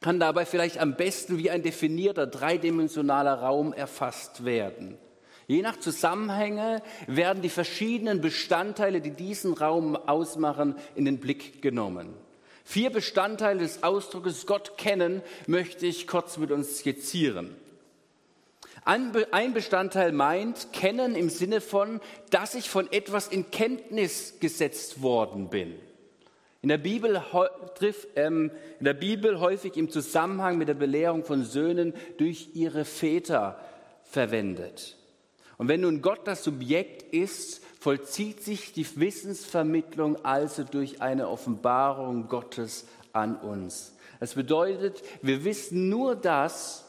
kann 0.00 0.18
dabei 0.18 0.46
vielleicht 0.46 0.78
am 0.78 0.96
besten 0.96 1.38
wie 1.38 1.50
ein 1.50 1.62
definierter 1.62 2.26
dreidimensionaler 2.26 3.34
Raum 3.40 3.72
erfasst 3.72 4.44
werden. 4.44 4.96
Je 5.50 5.62
nach 5.62 5.80
Zusammenhänge 5.80 6.80
werden 7.08 7.42
die 7.42 7.48
verschiedenen 7.48 8.20
Bestandteile, 8.20 9.00
die 9.00 9.10
diesen 9.10 9.52
Raum 9.52 9.96
ausmachen, 9.96 10.76
in 10.94 11.04
den 11.04 11.18
Blick 11.18 11.60
genommen. 11.60 12.14
Vier 12.62 12.90
Bestandteile 12.90 13.58
des 13.58 13.82
Ausdrucks 13.82 14.46
Gott 14.46 14.78
kennen 14.78 15.22
möchte 15.48 15.86
ich 15.86 16.06
kurz 16.06 16.38
mit 16.38 16.52
uns 16.52 16.78
skizzieren. 16.78 17.56
Ein 18.84 19.52
Bestandteil 19.52 20.12
meint 20.12 20.72
kennen 20.72 21.16
im 21.16 21.28
Sinne 21.30 21.60
von, 21.60 22.00
dass 22.30 22.54
ich 22.54 22.70
von 22.70 22.86
etwas 22.92 23.26
in 23.26 23.50
Kenntnis 23.50 24.38
gesetzt 24.38 25.02
worden 25.02 25.50
bin. 25.50 25.74
In 26.62 26.68
der, 26.68 26.78
Bibel, 26.78 27.24
ähm, 28.14 28.52
in 28.78 28.84
der 28.84 28.94
Bibel 28.94 29.40
häufig 29.40 29.76
im 29.76 29.90
Zusammenhang 29.90 30.58
mit 30.58 30.68
der 30.68 30.74
Belehrung 30.74 31.24
von 31.24 31.42
Söhnen 31.42 31.92
durch 32.18 32.50
ihre 32.54 32.84
Väter 32.84 33.58
verwendet. 34.04 34.96
Und 35.60 35.68
wenn 35.68 35.82
nun 35.82 36.00
Gott 36.00 36.20
das 36.24 36.42
Subjekt 36.42 37.12
ist, 37.12 37.62
vollzieht 37.80 38.42
sich 38.42 38.72
die 38.72 38.86
Wissensvermittlung 38.98 40.24
also 40.24 40.64
durch 40.64 41.02
eine 41.02 41.28
Offenbarung 41.28 42.28
Gottes 42.28 42.86
an 43.12 43.36
uns. 43.36 43.92
Das 44.20 44.32
bedeutet, 44.32 45.02
wir 45.20 45.44
wissen 45.44 45.90
nur 45.90 46.16
das, 46.16 46.86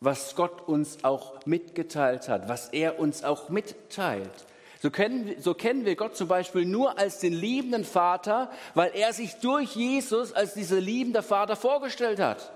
was 0.00 0.34
Gott 0.34 0.66
uns 0.66 1.04
auch 1.04 1.46
mitgeteilt 1.46 2.28
hat, 2.28 2.48
was 2.48 2.70
er 2.70 2.98
uns 2.98 3.22
auch 3.22 3.50
mitteilt. 3.50 4.46
So 4.80 4.90
kennen, 4.90 5.36
so 5.38 5.54
kennen 5.54 5.84
wir 5.84 5.94
Gott 5.94 6.16
zum 6.16 6.26
Beispiel 6.26 6.64
nur 6.64 6.98
als 6.98 7.20
den 7.20 7.32
liebenden 7.32 7.84
Vater, 7.84 8.50
weil 8.74 8.90
er 8.96 9.12
sich 9.12 9.34
durch 9.34 9.76
Jesus 9.76 10.32
als 10.32 10.54
dieser 10.54 10.80
liebende 10.80 11.22
Vater 11.22 11.54
vorgestellt 11.54 12.18
hat. 12.18 12.50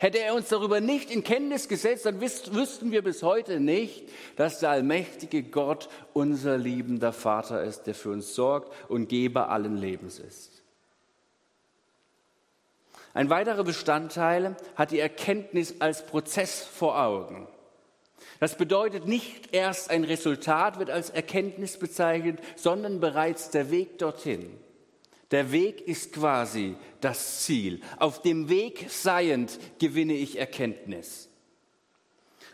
Hätte 0.00 0.20
er 0.20 0.34
uns 0.34 0.48
darüber 0.48 0.80
nicht 0.80 1.10
in 1.10 1.24
Kenntnis 1.24 1.68
gesetzt, 1.68 2.06
dann 2.06 2.20
wüssten 2.20 2.92
wir 2.92 3.02
bis 3.02 3.24
heute 3.24 3.58
nicht, 3.58 4.08
dass 4.36 4.60
der 4.60 4.70
allmächtige 4.70 5.42
Gott 5.42 5.88
unser 6.12 6.56
liebender 6.56 7.12
Vater 7.12 7.64
ist, 7.64 7.82
der 7.82 7.96
für 7.96 8.10
uns 8.10 8.34
sorgt 8.36 8.72
und 8.88 9.08
Geber 9.08 9.50
allen 9.50 9.76
Lebens 9.76 10.20
ist. 10.20 10.62
Ein 13.12 13.28
weiterer 13.28 13.64
Bestandteil 13.64 14.56
hat 14.76 14.92
die 14.92 15.00
Erkenntnis 15.00 15.80
als 15.80 16.06
Prozess 16.06 16.62
vor 16.62 17.02
Augen. 17.02 17.48
Das 18.38 18.56
bedeutet, 18.56 19.06
nicht 19.08 19.52
erst 19.52 19.90
ein 19.90 20.04
Resultat 20.04 20.78
wird 20.78 20.90
als 20.90 21.10
Erkenntnis 21.10 21.76
bezeichnet, 21.76 22.38
sondern 22.54 23.00
bereits 23.00 23.50
der 23.50 23.72
Weg 23.72 23.98
dorthin. 23.98 24.60
Der 25.30 25.52
Weg 25.52 25.86
ist 25.86 26.12
quasi 26.12 26.76
das 27.00 27.42
Ziel. 27.44 27.80
Auf 27.98 28.22
dem 28.22 28.48
Weg 28.48 28.86
seiend 28.88 29.58
gewinne 29.78 30.14
ich 30.14 30.38
Erkenntnis. 30.38 31.28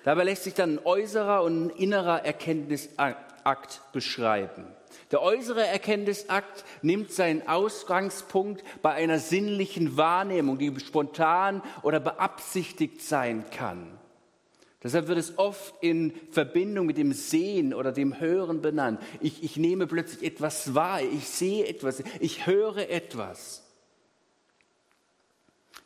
Dabei 0.02 0.24
lässt 0.24 0.44
sich 0.44 0.54
dann 0.54 0.78
ein 0.78 0.84
äußerer 0.84 1.42
und 1.42 1.66
ein 1.66 1.70
innerer 1.70 2.24
Erkenntnisakt 2.24 3.92
beschreiben. 3.92 4.66
Der 5.10 5.22
äußere 5.22 5.66
Erkenntnisakt 5.66 6.64
nimmt 6.82 7.12
seinen 7.12 7.46
Ausgangspunkt 7.46 8.62
bei 8.82 8.92
einer 8.92 9.18
sinnlichen 9.18 9.96
Wahrnehmung, 9.96 10.58
die 10.58 10.78
spontan 10.80 11.62
oder 11.82 12.00
beabsichtigt 12.00 13.02
sein 13.02 13.44
kann. 13.50 13.98
Deshalb 14.84 15.08
wird 15.08 15.18
es 15.18 15.38
oft 15.38 15.74
in 15.80 16.12
Verbindung 16.30 16.84
mit 16.84 16.98
dem 16.98 17.14
Sehen 17.14 17.72
oder 17.72 17.90
dem 17.90 18.20
Hören 18.20 18.60
benannt. 18.60 19.00
Ich, 19.20 19.42
ich 19.42 19.56
nehme 19.56 19.86
plötzlich 19.86 20.22
etwas 20.22 20.74
wahr, 20.74 21.00
ich 21.00 21.26
sehe 21.26 21.66
etwas, 21.66 22.02
ich 22.20 22.46
höre 22.46 22.90
etwas. 22.90 23.62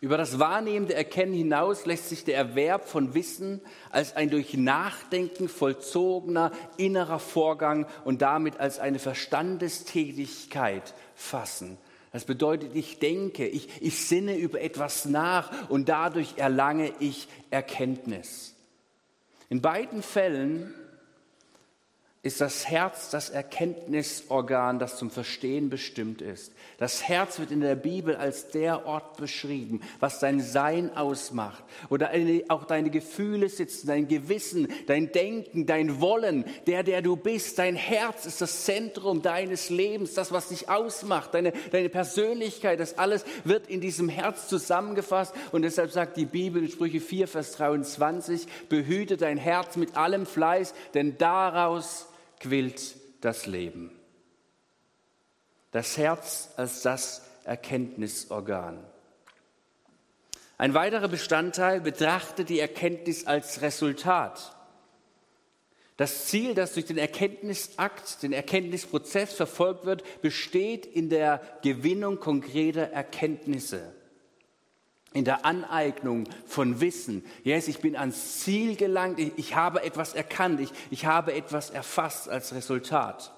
Über 0.01 0.17
das 0.17 0.41
wahrnehmende 0.41 0.95
Erkennen 0.95 1.33
hinaus 1.33 1.87
lässt 1.87 2.09
sich 2.09 2.25
der 2.25 2.37
Erwerb 2.37 2.89
von 2.89 3.15
Wissen 3.15 3.61
als 3.91 4.17
ein 4.17 4.31
durch 4.31 4.55
Nachdenken 4.55 5.49
vollzogener 5.49 6.51
innerer 6.77 7.21
Vorgang 7.21 7.87
und 8.05 8.21
damit 8.21 8.59
als 8.59 8.81
eine 8.81 8.99
Verstandestätigkeit 8.99 10.95
fassen. 11.15 11.79
Das 12.13 12.25
bedeutet, 12.25 12.75
ich 12.75 12.99
denke, 12.99 13.47
ich, 13.47 13.69
ich 13.81 14.07
sinne 14.07 14.37
über 14.37 14.61
etwas 14.61 15.05
nach 15.05 15.69
und 15.69 15.89
dadurch 15.89 16.35
erlange 16.37 16.93
ich 16.99 17.29
Erkenntnis. 17.51 18.57
In 19.51 19.63
beiden 19.63 20.03
Fällen 20.03 20.75
ist 22.23 22.41
das 22.41 22.69
Herz 22.69 23.11
das 23.11 23.31
Erkenntnisorgan, 23.31 24.81
das 24.81 24.99
zum 24.99 25.09
Verstehen 25.09 25.71
bestimmt 25.71 26.21
ist. 26.21 26.53
Das 26.77 27.09
Herz 27.09 27.39
wird 27.39 27.53
in 27.53 27.61
der 27.61 27.77
Bibel 27.77 28.17
als 28.17 28.49
der 28.49 28.87
Ort 28.87 29.17
beschrieben, 29.17 29.81
was 30.01 30.19
dein 30.19 30.41
Sein 30.41 30.97
ausmacht. 30.97 31.63
Oder 31.91 32.11
auch 32.49 32.65
deine 32.65 32.91
Gefühle 32.91 33.49
sitzen, 33.49 33.87
dein 33.87 34.09
Gewissen, 34.09 34.67
dein 34.89 35.13
Denken, 35.13 35.67
dein 35.67 36.01
Wollen, 36.01 36.45
der, 36.67 36.83
der 36.83 37.03
du 37.03 37.15
bist. 37.15 37.57
Dein 37.61 37.77
Herz 37.77 38.27
ist 38.27 38.41
das 38.41 38.65
Zentrum 38.65 39.23
deines 39.23 39.71
Lebens, 39.71 40.15
das, 40.15 40.33
was 40.33 40.49
dich 40.49 40.69
ausmacht, 40.69 41.35
deine, 41.35 41.53
deine 41.71 41.89
Persönlichkeit. 41.89 42.81
Das 42.81 42.99
alles 42.99 43.25
wird 43.45 43.69
in 43.69 43.81
diesem 43.81 44.09
Herz 44.09 44.49
zusammengefasst. 44.49 45.35
Und 45.53 45.63
deshalb 45.63 45.93
sagt 45.93 46.17
die 46.17 46.27
Bibel 46.27 46.65
in 46.65 46.69
Sprüche 46.69 47.01
4, 47.01 47.29
Vers 47.29 47.53
23, 47.53 48.47
behüte 48.69 49.17
dein 49.17 49.39
Herz 49.39 49.77
mit 49.77 49.97
allem 49.97 50.27
Fleiß, 50.27 50.75
denn 50.95 51.17
daraus 51.17 52.09
quillt 52.41 52.97
das 53.21 53.47
Leben. 53.47 53.91
Das 55.71 55.97
Herz 55.97 56.51
als 56.57 56.83
das 56.83 57.23
Erkenntnisorgan. 57.45 58.79
Ein 60.57 60.75
weiterer 60.75 61.09
Bestandteil 61.09 61.81
betrachtet 61.81 62.49
die 62.49 62.59
Erkenntnis 62.59 63.27
als 63.27 63.63
Resultat. 63.63 64.57
Das 65.97 66.27
Ziel, 66.27 66.55
das 66.55 66.75
durch 66.75 66.87
den 66.87 66.99
Erkenntnisakt, 66.99 68.23
den 68.23 68.33
Erkenntnisprozess 68.33 69.33
verfolgt 69.33 69.85
wird, 69.85 70.23
besteht 70.23 70.87
in 70.87 71.11
der 71.11 71.41
Gewinnung 71.63 72.21
konkreter 72.21 72.93
Erkenntnisse, 72.93 73.93
in 75.15 75.25
der 75.25 75.45
Aneignung 75.45 76.25
von 76.47 76.81
Wissen. 76.81 77.25
Yes, 77.43 77.69
ich 77.69 77.79
bin 77.79 77.97
ans 77.97 78.41
Ziel 78.41 78.77
gelangt, 78.77 79.19
ich, 79.19 79.33
ich 79.37 79.55
habe 79.55 79.83
etwas 79.83 80.15
erkannt, 80.15 80.61
ich, 80.61 80.71
ich 80.91 81.07
habe 81.07 81.33
etwas 81.33 81.71
erfasst 81.71 82.29
als 82.29 82.55
Resultat. 82.55 83.33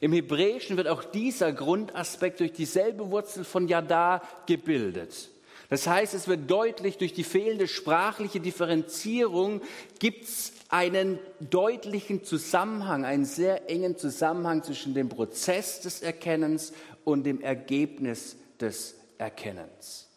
Im 0.00 0.12
Hebräischen 0.12 0.76
wird 0.76 0.88
auch 0.88 1.04
dieser 1.04 1.52
Grundaspekt 1.52 2.40
durch 2.40 2.52
dieselbe 2.52 3.10
Wurzel 3.10 3.44
von 3.44 3.68
Yada 3.68 4.22
gebildet. 4.46 5.30
Das 5.70 5.86
heißt, 5.86 6.14
es 6.14 6.28
wird 6.28 6.50
deutlich, 6.50 6.98
durch 6.98 7.14
die 7.14 7.24
fehlende 7.24 7.68
sprachliche 7.68 8.38
Differenzierung 8.38 9.62
gibt 9.98 10.24
es 10.24 10.52
einen 10.68 11.18
deutlichen 11.40 12.22
Zusammenhang, 12.22 13.04
einen 13.04 13.24
sehr 13.24 13.70
engen 13.70 13.96
Zusammenhang 13.96 14.62
zwischen 14.62 14.94
dem 14.94 15.08
Prozess 15.08 15.80
des 15.80 16.02
Erkennens 16.02 16.72
und 17.04 17.24
dem 17.24 17.40
Ergebnis 17.40 18.36
des 18.60 18.94
Erkennens. 19.18 20.08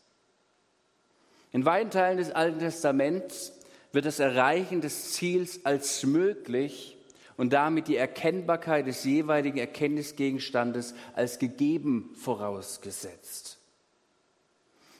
In 1.52 1.66
weiten 1.66 1.90
Teilen 1.90 2.18
des 2.18 2.32
Alten 2.32 2.60
Testaments 2.60 3.54
wird 3.92 4.06
das 4.06 4.20
Erreichen 4.20 4.82
des 4.82 5.14
Ziels 5.14 5.66
als 5.66 6.04
möglich 6.04 6.98
und 7.38 7.54
damit 7.54 7.88
die 7.88 7.96
Erkennbarkeit 7.96 8.88
des 8.88 9.04
jeweiligen 9.04 9.58
Erkenntnisgegenstandes 9.58 10.94
als 11.16 11.40
gegeben 11.40 12.14
vorausgesetzt. 12.16 13.57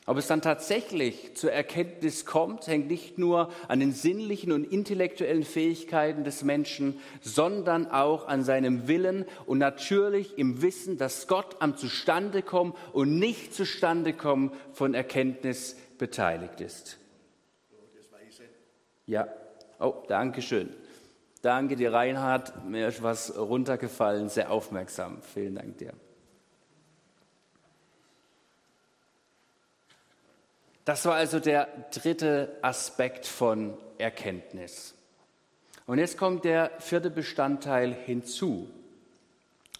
Ob 0.08 0.16
es 0.16 0.26
dann 0.26 0.40
tatsächlich 0.40 1.36
zur 1.36 1.52
Erkenntnis 1.52 2.24
kommt, 2.24 2.66
hängt 2.66 2.88
nicht 2.88 3.18
nur 3.18 3.50
an 3.68 3.78
den 3.78 3.92
sinnlichen 3.92 4.52
und 4.52 4.64
intellektuellen 4.64 5.42
Fähigkeiten 5.42 6.24
des 6.24 6.42
Menschen, 6.42 6.98
sondern 7.20 7.90
auch 7.90 8.26
an 8.26 8.42
seinem 8.42 8.88
Willen 8.88 9.26
und 9.44 9.58
natürlich 9.58 10.38
im 10.38 10.62
Wissen, 10.62 10.96
dass 10.96 11.26
Gott 11.26 11.56
am 11.58 11.76
Zustandekommen 11.76 12.72
und 12.94 13.18
nicht 13.18 13.52
Zustandekommen 13.52 14.52
von 14.72 14.94
Erkenntnis 14.94 15.76
beteiligt 15.98 16.62
ist. 16.62 16.96
Ja, 19.04 19.28
oh, 19.78 19.92
danke 20.08 20.40
schön. 20.40 20.70
Danke 21.42 21.76
dir, 21.76 21.92
Reinhard. 21.92 22.64
Mir 22.64 22.88
ist 22.88 23.02
was 23.02 23.36
runtergefallen, 23.36 24.30
sehr 24.30 24.50
aufmerksam. 24.50 25.18
Vielen 25.34 25.56
Dank 25.56 25.76
dir. 25.76 25.92
Das 30.88 31.04
war 31.04 31.16
also 31.16 31.38
der 31.38 31.68
dritte 31.92 32.56
Aspekt 32.62 33.26
von 33.26 33.76
Erkenntnis. 33.98 34.94
Und 35.84 35.98
jetzt 35.98 36.16
kommt 36.16 36.46
der 36.46 36.70
vierte 36.78 37.10
Bestandteil 37.10 37.92
hinzu. 37.92 38.70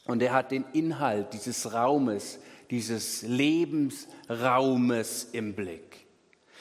Und 0.04 0.20
er 0.20 0.34
hat 0.34 0.50
den 0.50 0.66
Inhalt 0.74 1.32
dieses 1.32 1.72
Raumes, 1.72 2.40
dieses 2.68 3.22
Lebensraumes 3.22 5.30
im 5.32 5.54
Blick. 5.54 6.04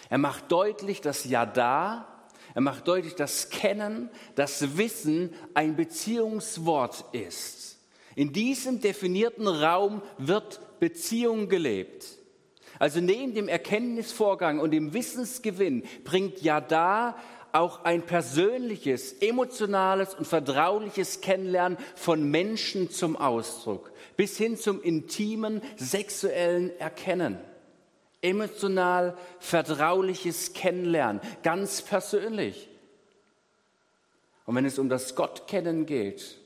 Er 0.09 0.17
macht 0.17 0.49
deutlich, 0.49 1.01
dass 1.01 1.25
Ja 1.25 1.45
da, 1.45 2.07
er 2.53 2.61
macht 2.61 2.87
deutlich, 2.87 3.15
dass 3.15 3.49
Kennen, 3.49 4.09
das 4.35 4.77
Wissen 4.77 5.33
ein 5.55 5.75
Beziehungswort 5.75 7.03
ist. 7.11 7.79
In 8.15 8.31
diesem 8.31 8.79
definierten 8.79 9.49
Raum 9.49 10.01
wird 10.17 10.79
Beziehung 10.79 11.49
gelebt. 11.49 12.16
Also 12.79 12.99
neben 12.99 13.33
dem 13.33 13.47
Erkenntnisvorgang 13.47 14.59
und 14.59 14.71
dem 14.71 14.93
Wissensgewinn 14.93 15.83
bringt 16.03 16.41
ja 16.41 16.61
da 16.61 17.15
auch 17.51 17.83
ein 17.85 18.03
persönliches, 18.03 19.13
emotionales 19.13 20.13
und 20.13 20.25
vertrauliches 20.25 21.21
Kennenlernen 21.21 21.77
von 21.95 22.29
Menschen 22.29 22.91
zum 22.91 23.15
Ausdruck, 23.15 23.91
bis 24.15 24.37
hin 24.37 24.57
zum 24.57 24.81
intimen 24.81 25.61
sexuellen 25.77 26.77
Erkennen. 26.79 27.39
Emotional 28.21 29.17
vertrauliches 29.39 30.53
Kennenlernen, 30.53 31.21
ganz 31.43 31.81
persönlich. 31.81 32.67
Und 34.45 34.55
wenn 34.55 34.65
es 34.65 34.79
um 34.79 34.89
das 34.89 35.15
Gottkennen 35.15 35.85
geht, 35.85 36.37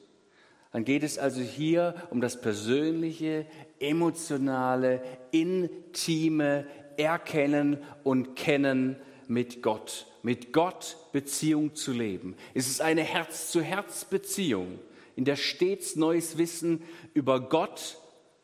dann 0.71 0.86
geht 0.86 1.03
es 1.03 1.17
also 1.17 1.41
hier 1.41 1.95
um 2.10 2.21
das 2.21 2.39
persönliche, 2.39 3.45
emotionale, 3.79 5.01
intime 5.31 6.65
Erkennen 6.97 7.77
und 8.03 8.36
Kennen 8.36 8.95
mit 9.27 9.62
Gott. 9.62 10.07
Mit 10.23 10.53
Gott 10.53 10.97
Beziehung 11.12 11.75
zu 11.75 11.91
leben. 11.91 12.36
Es 12.53 12.69
ist 12.69 12.81
eine 12.81 13.01
Herz-zu-Herz-Beziehung, 13.01 14.79
in 15.15 15.25
der 15.25 15.36
stets 15.36 15.95
neues 15.95 16.38
Wissen 16.38 16.84
über 17.13 17.49
Gott 17.49 17.97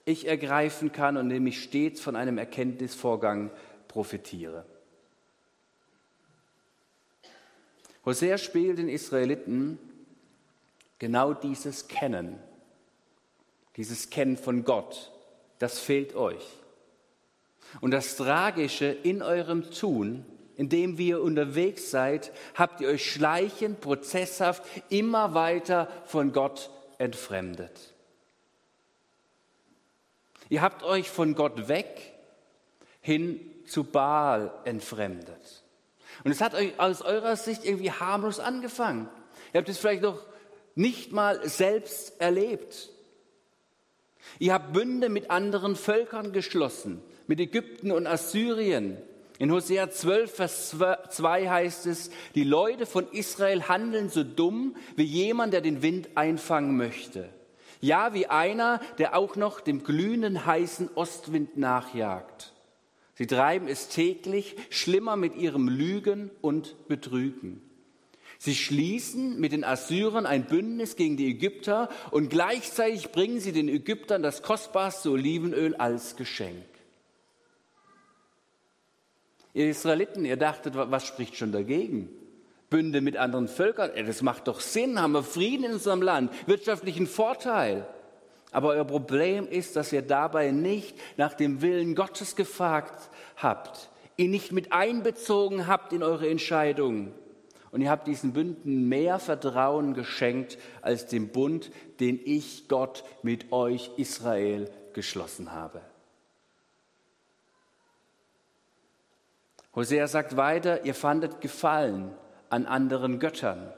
ich 0.04 0.26
ergreifen 0.28 0.92
kann 0.92 1.18
und 1.18 1.30
dem 1.30 1.46
ich 1.48 1.62
stets 1.62 2.00
von 2.00 2.16
einem 2.16 2.38
Erkenntnisvorgang 2.38 3.52
profitiere. 3.88 4.66
Hosea 8.06 8.38
spielt 8.38 8.78
den 8.78 8.88
Israeliten 8.88 9.78
genau 11.00 11.34
dieses 11.34 11.88
Kennen, 11.88 12.40
dieses 13.76 14.10
Kennen 14.10 14.38
von 14.38 14.64
Gott, 14.64 15.12
das 15.60 15.80
fehlt 15.80 16.16
euch. 16.16 16.46
Und 17.82 17.92
das 17.92 18.16
Tragische 18.16 18.86
in 18.86 19.22
eurem 19.22 19.70
Tun, 19.72 20.26
in 20.56 20.70
dem 20.70 20.98
ihr 20.98 21.22
unterwegs 21.22 21.92
seid, 21.92 22.32
habt 22.56 22.82
ihr 22.82 22.88
euch 22.88 23.12
schleichend, 23.12 23.82
prozesshaft 23.82 24.64
immer 24.90 25.34
weiter 25.34 25.88
von 26.06 26.32
Gott 26.32 26.72
entfremdet. 26.98 27.94
Ihr 30.50 30.62
habt 30.62 30.84
euch 30.84 31.10
von 31.10 31.36
Gott 31.36 31.68
weg 31.68 32.14
hin 33.02 33.40
zu 33.68 33.84
Baal 33.84 34.52
entfremdet. 34.64 35.64
Und 36.24 36.32
es 36.32 36.42
hat 36.42 36.56
euch 36.56 36.80
aus 36.80 37.02
eurer 37.02 37.36
Sicht 37.36 37.66
irgendwie 37.66 37.92
harmlos 37.92 38.40
angefangen. 38.40 39.10
Ihr 39.54 39.60
habt 39.60 39.70
es 39.70 39.78
vielleicht 39.78 40.02
noch 40.02 40.26
nicht 40.78 41.12
mal 41.12 41.48
selbst 41.48 42.20
erlebt. 42.22 42.90
Ihr 44.40 44.54
habt 44.54 44.74
Bünde 44.74 45.10
mit 45.10 45.32
anderen 45.32 45.76
Völkern 45.76 46.32
geschlossen, 46.32 47.02
mit 47.28 47.40
Ägypten 47.40 47.92
und 47.92 48.08
Assyrien. 48.08 48.98
In 49.40 49.52
Hosea 49.52 49.90
12, 49.90 50.36
Vers 50.36 50.76
2 51.10 51.50
heißt 51.50 51.86
es, 51.86 52.10
die 52.36 52.44
Leute 52.44 52.86
von 52.86 53.08
Israel 53.12 53.64
handeln 53.64 54.10
so 54.10 54.24
dumm 54.24 54.76
wie 54.96 55.04
jemand, 55.04 55.54
der 55.54 55.62
den 55.62 55.82
Wind 55.82 56.10
einfangen 56.16 56.76
möchte. 56.76 57.30
Ja, 57.80 58.14
wie 58.14 58.28
einer, 58.28 58.80
der 58.98 59.16
auch 59.16 59.36
noch 59.36 59.60
dem 59.60 59.84
glühenden 59.84 60.46
heißen 60.46 60.90
Ostwind 60.96 61.58
nachjagt. 61.58 62.54
Sie 63.14 63.28
treiben 63.28 63.68
es 63.68 63.90
täglich 63.90 64.56
schlimmer 64.70 65.16
mit 65.16 65.36
ihrem 65.36 65.68
Lügen 65.68 66.32
und 66.42 66.88
Betrügen. 66.88 67.62
Sie 68.40 68.56
schließen 68.56 69.40
mit 69.40 69.52
den 69.52 69.64
Assyrern 69.64 70.26
ein 70.26 70.46
Bündnis 70.46 70.96
gegen 70.96 71.18
die 71.18 71.30
Ägypter 71.30 71.90
und 72.12 72.30
gleichzeitig 72.30 73.12
bringen 73.12 73.40
sie 73.40 73.52
den 73.52 73.68
Ägyptern 73.68 74.22
das 74.22 74.44
kostbarste 74.44 75.10
Olivenöl 75.10 75.76
als 75.76 76.16
Geschenk. 76.16 76.66
Ihr 79.54 79.70
Israeliten, 79.70 80.24
ihr 80.24 80.38
dachtet, 80.38 80.76
was 80.76 81.08
spricht 81.08 81.36
schon 81.36 81.52
dagegen? 81.52 82.10
Bünde 82.70 83.02
mit 83.02 83.18
anderen 83.18 83.48
Völkern, 83.48 83.90
das 84.06 84.22
macht 84.22 84.48
doch 84.48 84.60
Sinn, 84.60 85.02
haben 85.02 85.14
wir 85.14 85.24
Frieden 85.24 85.64
in 85.66 85.74
unserem 85.74 86.02
Land, 86.04 86.32
wirtschaftlichen 86.48 87.08
Vorteil. 87.08 87.88
Aber 88.52 88.70
euer 88.70 88.86
Problem 88.86 89.48
ist, 89.48 89.76
dass 89.76 89.92
ihr 89.92 90.04
dabei 90.04 90.52
nicht 90.52 90.96
nach 91.18 91.34
dem 91.34 91.62
Willen 91.62 91.96
Gottes 91.96 92.36
gefragt 92.36 93.10
habt, 93.38 93.90
ihn 94.16 94.32
nicht 94.32 94.52
mit 94.52 94.74
einbezogen 94.74 95.66
habt 95.66 95.92
in 95.92 96.04
eure 96.04 96.30
Entscheidungen. 96.30 97.14
Und 97.78 97.84
ihr 97.84 97.92
habt 97.92 98.08
diesen 98.08 98.34
Bünden 98.34 98.90
mehr 98.90 99.20
Vertrauen 99.20 99.94
geschenkt 99.94 100.58
als 100.82 101.06
dem 101.06 101.28
Bund, 101.28 101.70
den 102.00 102.20
ich 102.26 102.68
Gott 102.68 103.04
mit 103.22 103.52
euch 103.52 103.92
Israel 103.98 104.68
geschlossen 104.94 105.52
habe. 105.52 105.82
Hosea 109.76 110.08
sagt 110.08 110.38
weiter, 110.38 110.86
ihr 110.86 110.96
fandet 110.96 111.40
Gefallen 111.40 112.10
an 112.50 112.66
anderen 112.66 113.20
Göttern. 113.20 113.72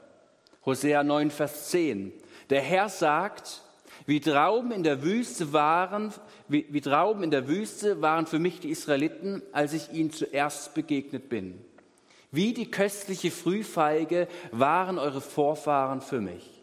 Hosea 0.66 1.04
9, 1.04 1.30
Vers 1.30 1.68
10. 1.72 2.14
Der 2.50 2.62
Herr 2.62 2.88
sagt, 2.88 3.64
wie 4.06 4.22
Trauben 4.22 4.72
in 4.72 4.84
der 4.84 5.04
Wüste 5.04 5.52
waren, 5.52 6.14
wie, 6.48 6.66
wie 6.70 6.80
Trauben 6.80 7.22
in 7.22 7.32
der 7.32 7.50
Wüste 7.50 8.02
waren 8.02 8.28
für 8.28 8.40
mich 8.40 8.62
die 8.62 8.70
Israeliten, 8.70 9.42
als 9.52 9.74
ich 9.74 9.92
ihnen 9.92 10.12
zuerst 10.12 10.74
begegnet 10.74 11.28
bin. 11.28 11.66
Wie 12.32 12.54
die 12.54 12.70
köstliche 12.70 13.32
Frühfeige 13.32 14.28
waren 14.52 15.00
eure 15.00 15.22
Vorfahren 15.22 16.02
für 16.02 16.22
mich. 16.22 16.60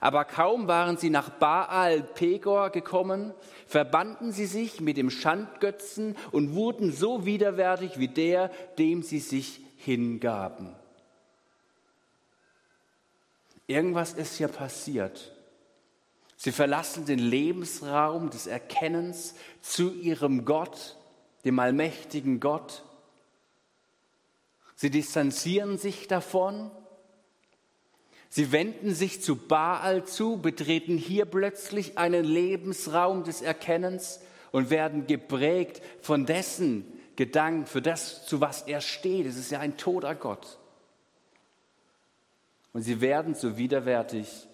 Aber 0.00 0.24
kaum 0.24 0.66
waren 0.66 0.96
sie 0.96 1.10
nach 1.10 1.30
Baal 1.30 2.02
Pegor 2.02 2.70
gekommen, 2.70 3.32
verbanden 3.66 4.32
sie 4.32 4.46
sich 4.46 4.80
mit 4.80 4.96
dem 4.96 5.10
Schandgötzen 5.10 6.16
und 6.32 6.54
wurden 6.54 6.92
so 6.92 7.24
widerwärtig 7.24 7.98
wie 7.98 8.08
der, 8.08 8.48
dem 8.78 9.02
sie 9.02 9.20
sich 9.20 9.60
hingaben. 9.76 10.74
Irgendwas 13.66 14.12
ist 14.12 14.36
hier 14.36 14.48
passiert. 14.48 15.32
Sie 16.36 16.52
verlassen 16.52 17.06
den 17.06 17.18
Lebensraum 17.18 18.30
des 18.30 18.46
Erkennens 18.46 19.34
zu 19.62 19.92
ihrem 19.92 20.44
Gott, 20.44 20.96
dem 21.44 21.58
allmächtigen 21.58 22.40
Gott. 22.40 22.84
Sie 24.76 24.90
distanzieren 24.90 25.78
sich 25.78 26.06
davon 26.06 26.70
Sie 28.36 28.52
wenden 28.52 28.94
sich 28.94 29.22
zu 29.22 29.36
Baal 29.36 30.04
zu, 30.04 30.36
betreten 30.36 30.98
hier 30.98 31.24
plötzlich 31.24 31.96
einen 31.96 32.22
Lebensraum 32.22 33.24
des 33.24 33.40
Erkennens 33.40 34.20
und 34.52 34.68
werden 34.68 35.06
geprägt 35.06 35.82
von 36.02 36.26
dessen 36.26 36.84
Gedanken, 37.16 37.64
für 37.64 37.80
das, 37.80 38.26
zu 38.26 38.42
was 38.42 38.60
er 38.62 38.82
steht. 38.82 39.24
Es 39.24 39.36
ist 39.36 39.50
ja 39.50 39.60
ein 39.60 39.78
toter 39.78 40.14
Gott. 40.14 40.58
Und 42.74 42.82
sie 42.82 43.00
werden 43.00 43.34
so 43.34 43.56
widerwärtig 43.56 44.46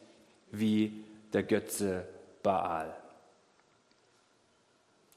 wie 0.53 1.05
der 1.33 1.43
Götze 1.43 2.07
Baal. 2.45 2.95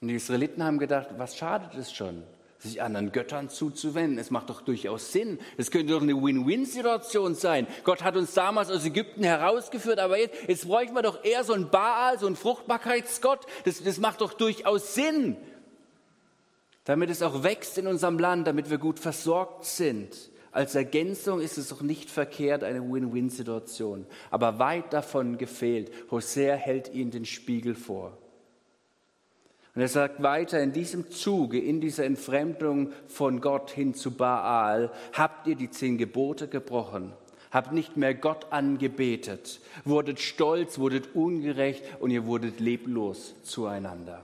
Und 0.02 0.08
die 0.08 0.16
Israeliten 0.16 0.64
haben 0.64 0.80
gedacht, 0.80 1.10
was 1.18 1.38
schadet 1.38 1.76
es 1.76 1.94
schon? 1.94 2.24
Sich 2.58 2.82
anderen 2.82 3.12
Göttern 3.12 3.50
zuzuwenden. 3.50 4.18
Es 4.18 4.32
macht 4.32 4.50
doch 4.50 4.62
durchaus 4.62 5.12
Sinn. 5.12 5.40
Es 5.58 5.72
könnte 5.72 5.94
doch 5.94 6.02
eine 6.02 6.16
Win-Win-Situation 6.16 7.36
sein. 7.36 7.68
Gott 7.84 8.04
hat 8.04 8.16
uns 8.16 8.34
damals 8.34 8.72
aus 8.72 8.86
Ägypten 8.86 9.24
herausgeführt, 9.24 10.00
aber 10.00 10.18
jetzt, 10.18 10.36
jetzt 10.48 10.68
bräuchten 10.68 10.96
wir 10.96 11.02
doch 11.02 11.24
eher 11.24 11.44
so 11.44 11.54
ein 11.54 11.70
Baal, 11.70 12.18
so 12.20 12.28
ein 12.28 12.36
Fruchtbarkeitsgott. 12.36 13.46
Das, 13.66 13.84
das 13.84 14.00
macht 14.00 14.22
doch 14.22 14.34
durchaus 14.34 14.96
Sinn, 14.96 15.38
damit 16.86 17.10
es 17.10 17.22
auch 17.22 17.44
wächst 17.44 17.78
in 17.78 17.88
unserem 17.88 18.20
Land, 18.20 18.48
damit 18.48 18.70
wir 18.70 18.78
gut 18.78 19.00
versorgt 19.00 19.66
sind. 19.66 20.32
Als 20.52 20.74
Ergänzung 20.74 21.42
ist 21.42 21.58
es 21.58 21.68
doch 21.68 21.82
nicht 21.82 22.10
verkehrt, 22.10 22.64
eine 22.64 22.82
Win-Win-Situation. 22.82 24.06
Aber 24.32 24.58
weit 24.58 24.94
davon 24.94 25.38
gefehlt. 25.38 25.92
Hosea 26.10 26.56
hält 26.56 26.94
ihnen 26.94 27.12
den 27.12 27.26
Spiegel 27.26 27.76
vor. 27.76 28.18
Und 29.76 29.82
er 29.82 29.90
sagt 29.90 30.24
weiter, 30.24 30.62
in 30.62 30.72
diesem 30.72 31.12
Zuge, 31.12 31.60
in 31.60 31.82
dieser 31.82 32.06
Entfremdung 32.06 32.94
von 33.08 33.42
Gott 33.42 33.72
hin 33.72 33.94
zu 33.94 34.12
Baal, 34.12 34.90
habt 35.12 35.48
ihr 35.48 35.56
die 35.56 35.70
zehn 35.70 35.98
Gebote 35.98 36.48
gebrochen, 36.48 37.12
habt 37.52 37.74
nicht 37.74 37.98
mehr 37.98 38.16
Gott 38.16 38.54
angebetet, 38.54 39.60
wurdet 39.84 40.22
stolz, 40.22 40.80
wurdet 40.80 41.14
ungerecht 41.14 41.84
und 42.00 42.12
ihr 42.12 42.26
wurdet 42.26 42.62
leblos 42.62 43.36
zueinander. 43.44 44.24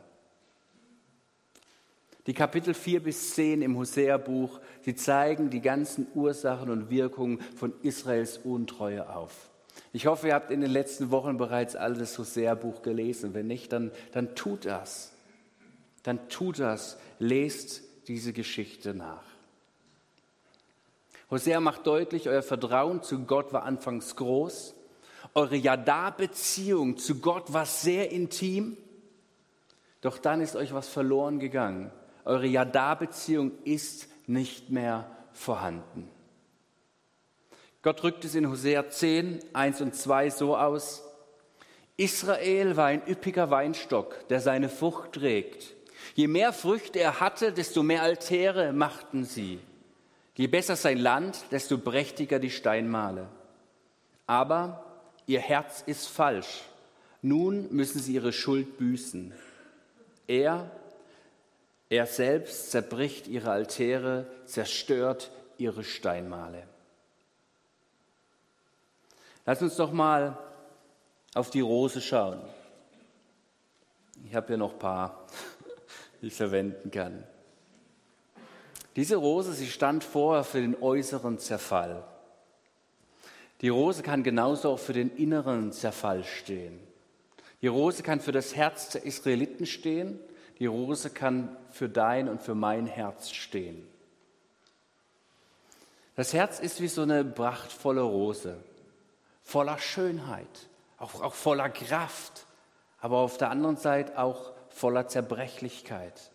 Die 2.28 2.34
Kapitel 2.34 2.74
4 2.74 3.04
bis 3.04 3.34
10 3.36 3.62
im 3.62 3.78
Hosea-Buch, 3.78 4.62
sie 4.86 4.96
zeigen 4.96 5.50
die 5.50 5.62
ganzen 5.62 6.08
Ursachen 6.16 6.70
und 6.70 6.90
Wirkungen 6.90 7.42
von 7.58 7.74
Israels 7.82 8.38
Untreue 8.38 9.14
auf. 9.14 9.50
Ich 9.92 10.06
hoffe, 10.06 10.28
ihr 10.28 10.34
habt 10.34 10.52
in 10.52 10.62
den 10.62 10.72
letzten 10.72 11.12
Wochen 11.12 11.38
bereits 11.38 11.76
all 11.76 11.96
das 11.96 12.18
Hosea-Buch 12.18 12.84
gelesen. 12.84 13.34
Wenn 13.34 13.48
nicht, 13.48 13.74
dann, 13.74 13.92
dann 14.14 14.34
tut 14.36 14.66
das 14.66 15.11
dann 16.04 16.30
tut 16.30 16.60
das, 16.60 16.98
lest 17.20 17.84
diese 18.08 18.34
Geschichte 18.34 18.94
nach. 18.94 19.24
Hosea 21.30 21.60
macht 21.60 21.88
deutlich, 21.88 22.28
euer 22.28 22.44
Vertrauen 22.44 23.04
zu 23.04 23.26
Gott 23.26 23.54
war 23.54 23.64
anfangs 23.64 24.16
groß, 24.16 24.76
eure 25.34 25.56
Jada-Beziehung 25.56 26.98
zu 26.98 27.20
Gott 27.20 27.54
war 27.54 27.66
sehr 27.66 28.12
intim, 28.12 28.76
doch 30.02 30.18
dann 30.18 30.42
ist 30.42 30.56
euch 30.56 30.74
was 30.74 30.90
verloren 30.90 31.40
gegangen. 31.40 31.92
Eure 32.26 32.48
Jada-Beziehung 32.48 33.52
ist 33.64 34.08
nicht 34.28 34.70
mehr 34.72 35.10
vorhanden. 35.32 36.10
Gott 37.82 38.04
drückt 38.04 38.26
es 38.26 38.36
in 38.36 38.50
Hosea 38.50 38.90
10, 38.90 39.40
1 39.54 39.82
und 39.82 39.96
2 39.96 40.30
so 40.30 40.58
aus. 40.58 41.04
Israel 41.98 42.78
war 42.78 42.88
ein 42.88 43.08
üppiger 43.08 43.50
Weinstock, 43.50 44.28
der 44.28 44.40
seine 44.40 44.70
Frucht 44.70 45.14
trägt. 45.14 45.74
Je 46.16 46.28
mehr 46.28 46.54
Früchte 46.54 47.00
er 47.00 47.20
hatte, 47.20 47.54
desto 47.54 47.84
mehr 47.84 48.04
Altäre 48.04 48.74
machten 48.74 49.24
sie. 49.24 49.60
Je 50.36 50.48
besser 50.48 50.76
sein 50.76 50.98
Land, 50.98 51.46
desto 51.52 51.78
prächtiger 51.78 52.40
die 52.40 52.50
Steinmale. 52.50 53.28
Aber 54.28 54.86
ihr 55.26 55.40
Herz 55.40 55.84
ist 55.86 56.08
falsch. 56.08 56.64
Nun 57.22 57.68
müssen 57.72 58.00
sie 58.00 58.14
ihre 58.14 58.34
Schuld 58.34 58.78
büßen. 58.78 59.34
Er, 60.28 60.72
er 61.90 62.06
selbst 62.06 62.72
zerbricht 62.72 63.28
ihre 63.28 63.52
Altäre, 63.52 64.26
zerstört 64.46 65.32
ihre 65.58 65.84
Steinmale. 65.84 66.64
Lass 69.46 69.62
uns 69.62 69.76
doch 69.76 69.92
mal 69.92 70.38
auf 71.34 71.50
die 71.50 71.62
Rose 71.62 72.02
schauen. 72.02 72.42
Ich 74.26 74.36
habe 74.36 74.48
hier 74.48 74.58
noch 74.58 74.74
ein 74.74 74.80
paar 74.80 75.28
ich 76.22 76.34
verwenden 76.34 76.92
kann. 76.92 77.24
Diese 78.96 79.16
Rose, 79.16 79.54
sie 79.54 79.68
stand 79.68 80.04
vorher 80.04 80.44
für 80.44 80.62
den 80.62 80.82
äußeren 80.82 81.40
Zerfall. 81.40 82.04
Die 83.62 83.70
Rose 83.70 84.04
kann 84.04 84.24
genauso 84.24 84.72
auch 84.72 84.80
für 84.80 84.94
den 84.94 85.16
inneren 85.16 85.72
Zerfall 85.72 86.24
stehen. 86.24 86.80
Die 87.62 87.68
Rose 87.68 88.04
kann 88.04 88.20
für 88.20 88.32
das 88.32 88.56
Herz 88.56 88.90
der 88.90 89.06
Israeliten 89.06 89.66
stehen. 89.66 90.20
Die 90.60 90.66
Rose 90.66 91.10
kann 91.10 91.56
für 91.70 91.88
dein 91.88 92.28
und 92.28 92.42
für 92.42 92.56
mein 92.56 92.86
Herz 92.88 93.30
stehen. 93.32 93.88
Das 96.16 96.34
Herz 96.34 96.60
ist 96.60 96.82
wie 96.82 96.88
so 96.88 97.04
eine 97.04 97.24
prachtvolle 97.24 98.02
Rose, 98.02 98.58
voller 99.44 99.78
Schönheit, 99.78 100.70
auch, 100.98 101.22
auch 101.22 101.34
voller 101.34 101.70
Kraft, 101.70 102.46
aber 103.00 103.18
auf 103.18 103.38
der 103.38 103.50
anderen 103.50 103.78
Seite 103.78 104.20
auch 104.20 104.52
voller 104.74 105.08
Zerbrechlichkeit. 105.08 106.32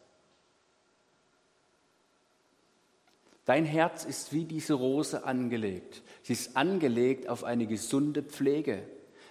Dein 3.44 3.64
Herz 3.64 4.04
ist 4.04 4.32
wie 4.32 4.44
diese 4.44 4.74
Rose 4.74 5.24
angelegt. 5.24 6.02
Sie 6.22 6.32
ist 6.32 6.56
angelegt 6.56 7.28
auf 7.28 7.44
eine 7.44 7.66
gesunde 7.66 8.22
Pflege. 8.22 8.82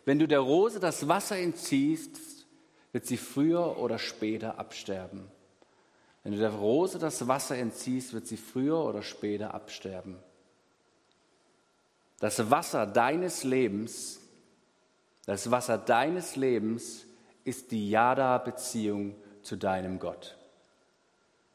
Wenn 0.05 0.19
du 0.19 0.27
der 0.27 0.39
Rose 0.39 0.79
das 0.79 1.07
Wasser 1.07 1.37
entziehst, 1.37 2.45
wird 2.93 3.05
sie 3.05 3.17
früher 3.17 3.77
oder 3.77 3.99
später 3.99 4.57
absterben. 4.57 5.29
Wenn 6.23 6.31
du 6.31 6.39
der 6.39 6.51
Rose 6.51 6.97
das 6.97 7.27
Wasser 7.27 7.57
entziehst, 7.57 8.13
wird 8.13 8.25
sie 8.25 8.37
früher 8.37 8.83
oder 8.85 9.01
später 9.01 9.53
absterben. 9.53 10.15
Das 12.19 12.49
Wasser 12.49 12.87
deines 12.87 13.43
Lebens, 13.43 14.21
das 15.25 15.51
Wasser 15.51 15.77
deines 15.77 16.35
Lebens 16.37 17.04
ist 17.45 17.71
die 17.71 17.89
Yada-Beziehung 17.89 19.15
zu 19.41 19.55
deinem 19.55 19.99
Gott. 19.99 20.35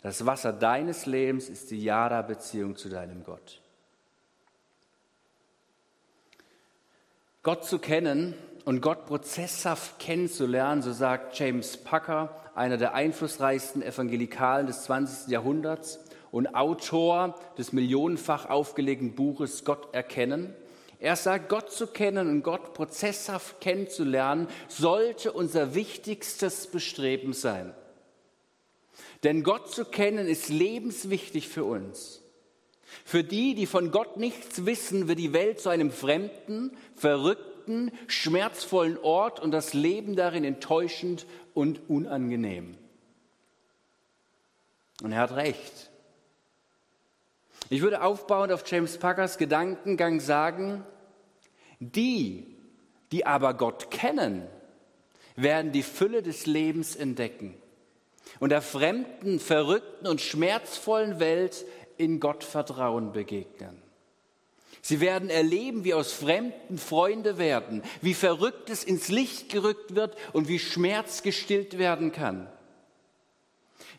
Das 0.03 0.25
Wasser 0.25 0.55
deines 0.55 1.05
Lebens 1.05 1.51
ist 1.51 1.71
die 1.71 1.83
Yada-Beziehung 1.83 2.77
zu 2.77 2.89
deinem 2.89 3.23
Gott. 3.23 3.61
Gott 7.43 7.65
zu 7.65 7.79
kennen 7.79 8.35
und 8.65 8.81
Gott 8.81 9.07
prozesshaft 9.07 9.99
kennenzulernen, 9.99 10.83
so 10.83 10.93
sagt 10.93 11.39
James 11.39 11.77
Packer, 11.77 12.35
einer 12.55 12.77
der 12.77 12.95
einflussreichsten 12.95 13.83
Evangelikalen 13.83 14.67
des 14.67 14.85
20. 14.85 15.29
Jahrhunderts 15.29 15.99
und 16.31 16.55
Autor 16.55 17.35
des 17.59 17.73
millionenfach 17.73 18.49
aufgelegten 18.49 19.15
Buches 19.15 19.65
Gott 19.65 19.93
erkennen, 19.95 20.55
er 21.01 21.17
sagt, 21.17 21.49
Gott 21.49 21.73
zu 21.73 21.87
kennen 21.87 22.29
und 22.29 22.43
Gott 22.43 22.75
prozesshaft 22.75 23.61
kennenzulernen, 23.61 24.49
sollte 24.69 25.33
unser 25.33 25.75
wichtigstes 25.75 26.67
Bestreben 26.67 27.33
sein. 27.33 27.75
Denn 29.23 29.43
Gott 29.43 29.73
zu 29.73 29.87
kennen 29.87 30.29
ist 30.29 30.51
lebenswichtig 30.51 31.49
für 31.49 31.65
uns. 31.65 32.23
Für 33.05 33.25
die, 33.25 33.55
die 33.55 33.67
von 33.67 33.91
Gott 33.91 34.19
nichts 34.19 34.67
wissen, 34.67 35.09
wird 35.09 35.19
die 35.19 35.33
Welt 35.33 35.61
zu 35.61 35.71
einem 35.71 35.91
fremden, 35.91 36.77
verrückten, 36.97 37.93
schmerzvollen 38.07 38.99
Ort 38.99 39.41
und 39.41 39.53
das 39.53 39.73
Leben 39.73 40.17
darin 40.17 40.45
enttäuschend 40.45 41.27
und 41.55 41.89
unangenehm. 41.89 42.77
Und 45.03 45.13
er 45.13 45.21
hat 45.21 45.37
recht. 45.37 45.90
Ich 47.69 47.83
würde 47.83 48.03
aufbauend 48.03 48.53
auf 48.53 48.63
James 48.67 48.99
Packers 48.99 49.39
Gedankengang 49.39 50.21
sagen, 50.21 50.85
die, 51.79 52.47
die 53.13 53.27
aber 53.27 53.55
Gott 53.55 53.91
kennen, 53.91 54.47
werden 55.37 55.73
die 55.73 55.83
Fülle 55.83 56.23
des 56.23 56.47
Lebens 56.47 56.97
entdecken 56.97 57.55
und 58.39 58.51
der 58.51 58.63
fremden, 58.63 59.41
verrückten 59.41 60.07
und 60.07 60.21
schmerzvollen 60.21 61.21
Welt 61.21 61.65
in 61.97 62.21
Gott 62.21 62.45
Vertrauen 62.45 63.13
begegnen. 63.13 63.81
Sie 64.83 65.01
werden 65.01 65.29
erleben, 65.29 65.85
wie 65.85 65.93
aus 65.93 66.13
Fremden 66.13 66.79
Freunde 66.79 67.37
werden, 67.37 67.83
wie 68.01 68.15
Verrücktes 68.15 68.83
ins 68.83 69.09
Licht 69.09 69.51
gerückt 69.51 69.95
wird 69.95 70.17
und 70.33 70.49
wie 70.49 70.59
Schmerz 70.59 71.23
gestillt 71.23 71.79
werden 71.79 72.13
kann. 72.13 72.49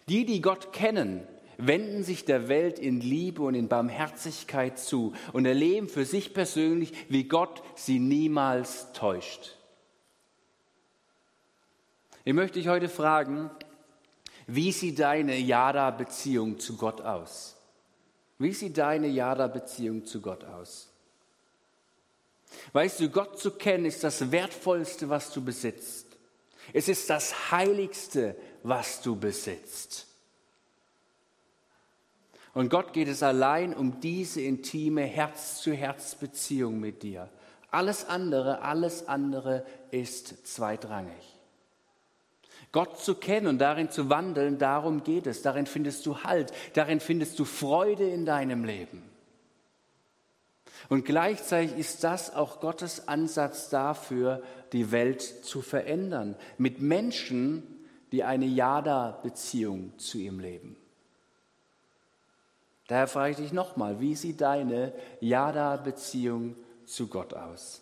Die, 0.09 0.25
die 0.25 0.41
Gott 0.41 0.73
kennen, 0.73 1.27
wenden 1.57 2.03
sich 2.03 2.25
der 2.25 2.47
Welt 2.47 2.79
in 2.79 3.01
Liebe 3.01 3.41
und 3.41 3.55
in 3.55 3.67
Barmherzigkeit 3.67 4.79
zu 4.79 5.13
und 5.33 5.45
erleben 5.45 5.89
für 5.89 6.05
sich 6.05 6.33
persönlich, 6.33 6.93
wie 7.09 7.25
Gott 7.25 7.61
sie 7.75 7.99
niemals 7.99 8.93
täuscht. 8.93 9.57
Ich 12.23 12.33
möchte 12.33 12.59
dich 12.59 12.67
heute 12.67 12.89
fragen, 12.89 13.49
wie 14.47 14.71
sieht 14.71 14.99
deine 14.99 15.37
Jada-Beziehung 15.37 16.59
zu 16.59 16.77
Gott 16.77 17.01
aus? 17.01 17.55
Wie 18.37 18.53
sieht 18.53 18.77
deine 18.77 19.07
Jada-Beziehung 19.07 20.05
zu 20.05 20.21
Gott 20.21 20.43
aus? 20.43 20.89
Weißt 22.73 22.99
du, 22.99 23.09
Gott 23.09 23.39
zu 23.39 23.51
kennen 23.51 23.85
ist 23.85 24.03
das 24.03 24.31
Wertvollste, 24.31 25.09
was 25.09 25.31
du 25.31 25.43
besitzt. 25.43 26.07
Es 26.73 26.87
ist 26.87 27.09
das 27.09 27.51
Heiligste, 27.51 28.35
was 28.63 29.01
du 29.01 29.15
besitzt. 29.15 30.07
Und 32.53 32.69
Gott 32.69 32.93
geht 32.93 33.07
es 33.07 33.23
allein 33.23 33.73
um 33.73 34.01
diese 34.01 34.41
intime 34.41 35.03
Herz-zu-Herz-Beziehung 35.03 36.79
mit 36.79 37.03
dir. 37.03 37.29
Alles 37.69 38.05
andere, 38.05 38.61
alles 38.61 39.07
andere 39.07 39.65
ist 39.91 40.45
zweitrangig. 40.45 41.37
Gott 42.73 42.99
zu 42.99 43.15
kennen 43.15 43.47
und 43.47 43.59
darin 43.59 43.89
zu 43.89 44.09
wandeln, 44.09 44.57
darum 44.57 45.03
geht 45.03 45.27
es. 45.27 45.41
Darin 45.41 45.65
findest 45.65 46.05
du 46.05 46.23
Halt, 46.23 46.51
darin 46.73 46.99
findest 46.99 47.39
du 47.39 47.45
Freude 47.45 48.07
in 48.07 48.25
deinem 48.25 48.65
Leben. 48.65 49.03
Und 50.89 51.05
gleichzeitig 51.05 51.77
ist 51.77 52.03
das 52.03 52.33
auch 52.35 52.59
Gottes 52.59 53.07
Ansatz 53.07 53.69
dafür, 53.69 54.43
die 54.73 54.91
Welt 54.91 55.21
zu 55.21 55.61
verändern. 55.61 56.35
Mit 56.57 56.81
Menschen, 56.81 57.63
die 58.11 58.23
eine 58.23 58.45
Jada-Beziehung 58.45 59.97
zu 59.97 60.17
ihm 60.17 60.39
leben. 60.39 60.75
Daher 62.91 63.07
frage 63.07 63.31
ich 63.31 63.37
dich 63.37 63.53
nochmal, 63.53 64.01
wie 64.01 64.15
sieht 64.15 64.41
deine 64.41 64.91
Jada-Beziehung 65.21 66.57
zu 66.85 67.07
Gott 67.07 67.33
aus? 67.33 67.81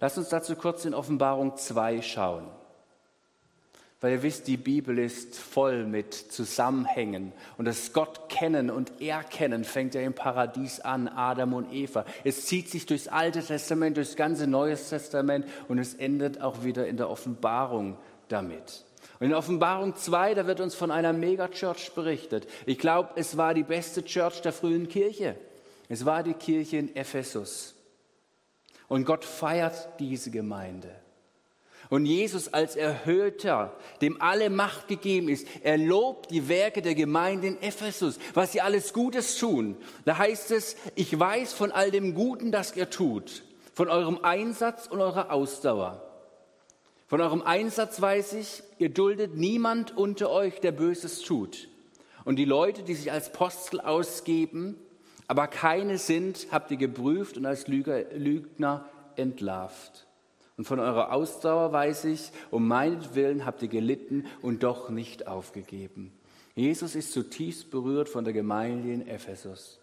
Lass 0.00 0.18
uns 0.18 0.28
dazu 0.28 0.56
kurz 0.56 0.84
in 0.84 0.94
Offenbarung 0.94 1.56
2 1.56 2.02
schauen. 2.02 2.48
Weil 4.00 4.14
ihr 4.14 4.22
wisst, 4.24 4.48
die 4.48 4.56
Bibel 4.56 4.98
ist 4.98 5.38
voll 5.38 5.86
mit 5.86 6.12
Zusammenhängen. 6.12 7.32
Und 7.56 7.66
das 7.66 7.92
Gott 7.92 8.28
kennen 8.28 8.68
und 8.68 9.00
erkennen 9.00 9.62
fängt 9.62 9.94
ja 9.94 10.00
im 10.00 10.12
Paradies 10.14 10.80
an, 10.80 11.06
Adam 11.06 11.54
und 11.54 11.72
Eva. 11.72 12.04
Es 12.24 12.46
zieht 12.46 12.68
sich 12.68 12.84
durchs 12.84 13.06
Alte 13.06 13.44
Testament, 13.44 13.96
durchs 13.96 14.16
ganze 14.16 14.48
Neue 14.48 14.74
Testament 14.74 15.46
und 15.68 15.78
es 15.78 15.94
endet 15.94 16.40
auch 16.40 16.64
wieder 16.64 16.88
in 16.88 16.96
der 16.96 17.08
Offenbarung 17.08 17.96
damit. 18.26 18.86
In 19.22 19.34
Offenbarung 19.34 19.94
2, 19.94 20.34
da 20.34 20.48
wird 20.48 20.58
uns 20.58 20.74
von 20.74 20.90
einer 20.90 21.12
Megachurch 21.12 21.92
berichtet. 21.94 22.48
Ich 22.66 22.76
glaube, 22.76 23.10
es 23.14 23.36
war 23.36 23.54
die 23.54 23.62
beste 23.62 24.04
Church 24.04 24.42
der 24.42 24.52
frühen 24.52 24.88
Kirche. 24.88 25.36
Es 25.88 26.04
war 26.04 26.24
die 26.24 26.34
Kirche 26.34 26.78
in 26.78 26.96
Ephesus. 26.96 27.76
Und 28.88 29.04
Gott 29.04 29.24
feiert 29.24 29.90
diese 30.00 30.32
Gemeinde. 30.32 30.90
Und 31.88 32.04
Jesus 32.04 32.52
als 32.52 32.74
Erhöhter, 32.74 33.76
dem 34.00 34.20
alle 34.20 34.50
Macht 34.50 34.88
gegeben 34.88 35.28
ist, 35.28 35.46
er 35.62 35.78
lobt 35.78 36.32
die 36.32 36.48
Werke 36.48 36.82
der 36.82 36.96
Gemeinde 36.96 37.46
in 37.46 37.62
Ephesus, 37.62 38.18
was 38.34 38.50
sie 38.50 38.60
alles 38.60 38.92
Gutes 38.92 39.38
tun. 39.38 39.76
Da 40.04 40.18
heißt 40.18 40.50
es, 40.50 40.74
ich 40.96 41.16
weiß 41.16 41.52
von 41.52 41.70
all 41.70 41.92
dem 41.92 42.14
Guten, 42.14 42.50
das 42.50 42.74
ihr 42.74 42.90
tut, 42.90 43.44
von 43.72 43.88
eurem 43.88 44.18
Einsatz 44.24 44.88
und 44.88 45.00
eurer 45.00 45.30
Ausdauer. 45.30 46.11
Von 47.12 47.20
eurem 47.20 47.42
Einsatz 47.42 48.00
weiß 48.00 48.32
ich, 48.32 48.62
ihr 48.78 48.88
duldet 48.88 49.36
niemand 49.36 49.94
unter 49.94 50.30
euch, 50.30 50.60
der 50.60 50.72
Böses 50.72 51.20
tut. 51.20 51.68
Und 52.24 52.36
die 52.36 52.46
Leute, 52.46 52.84
die 52.84 52.94
sich 52.94 53.12
als 53.12 53.30
Postel 53.30 53.82
ausgeben, 53.82 54.78
aber 55.28 55.46
keine 55.46 55.98
sind, 55.98 56.46
habt 56.50 56.70
ihr 56.70 56.78
geprüft 56.78 57.36
und 57.36 57.44
als 57.44 57.68
Lügner 57.68 58.88
entlarvt. 59.16 60.06
Und 60.56 60.64
von 60.64 60.80
eurer 60.80 61.12
Ausdauer 61.12 61.70
weiß 61.70 62.06
ich, 62.06 62.30
um 62.50 62.66
meinetwillen 62.66 63.44
habt 63.44 63.60
ihr 63.60 63.68
gelitten 63.68 64.24
und 64.40 64.62
doch 64.62 64.88
nicht 64.88 65.26
aufgegeben. 65.26 66.18
Jesus 66.54 66.94
ist 66.94 67.12
zutiefst 67.12 67.70
berührt 67.70 68.08
von 68.08 68.24
der 68.24 68.32
Gemeinde 68.32 68.90
in 68.90 69.06
Ephesus. 69.06 69.80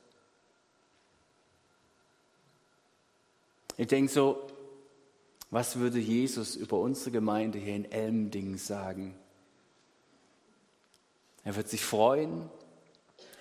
Ich 3.78 3.86
denke 3.86 4.12
so, 4.12 4.48
was 5.52 5.78
würde 5.78 6.00
Jesus 6.00 6.56
über 6.56 6.80
unsere 6.80 7.12
Gemeinde 7.12 7.58
hier 7.58 7.76
in 7.76 7.92
Elmding 7.92 8.58
sagen? 8.58 9.16
Er 11.44 11.56
wird 11.56 11.70
sich 11.70 11.84
freuen, 11.84 12.50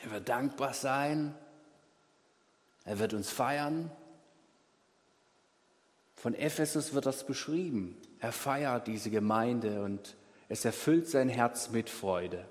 er 0.05 0.13
wird 0.13 0.29
dankbar 0.29 0.73
sein, 0.73 1.35
er 2.85 2.99
wird 2.99 3.13
uns 3.13 3.31
feiern. 3.31 3.91
Von 6.15 6.35
Ephesus 6.35 6.95
wird 6.95 7.07
das 7.07 7.27
beschrieben. 7.27 7.97
Er 8.19 8.33
feiert 8.33 8.87
diese 8.87 9.11
Gemeinde 9.11 9.83
und 9.83 10.17
es 10.49 10.65
erfüllt 10.65 11.09
sein 11.09 11.29
Herz 11.29 11.71
mit 11.71 11.91
Freude. 11.91 12.49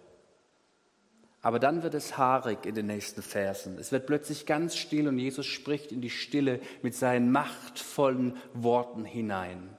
Aber 1.41 1.59
dann 1.59 1.83
wird 1.83 1.93
es 1.93 2.17
haarig 2.17 2.65
in 2.65 2.75
den 2.75 2.87
nächsten 2.87 3.21
Versen. 3.21 3.77
Es 3.77 3.91
wird 3.91 4.07
plötzlich 4.07 4.45
ganz 4.45 4.75
still 4.75 5.07
und 5.07 5.19
Jesus 5.19 5.45
spricht 5.45 5.91
in 5.91 6.01
die 6.01 6.09
Stille 6.09 6.59
mit 6.81 6.95
seinen 6.95 7.31
machtvollen 7.31 8.35
Worten 8.53 9.05
hinein. 9.05 9.69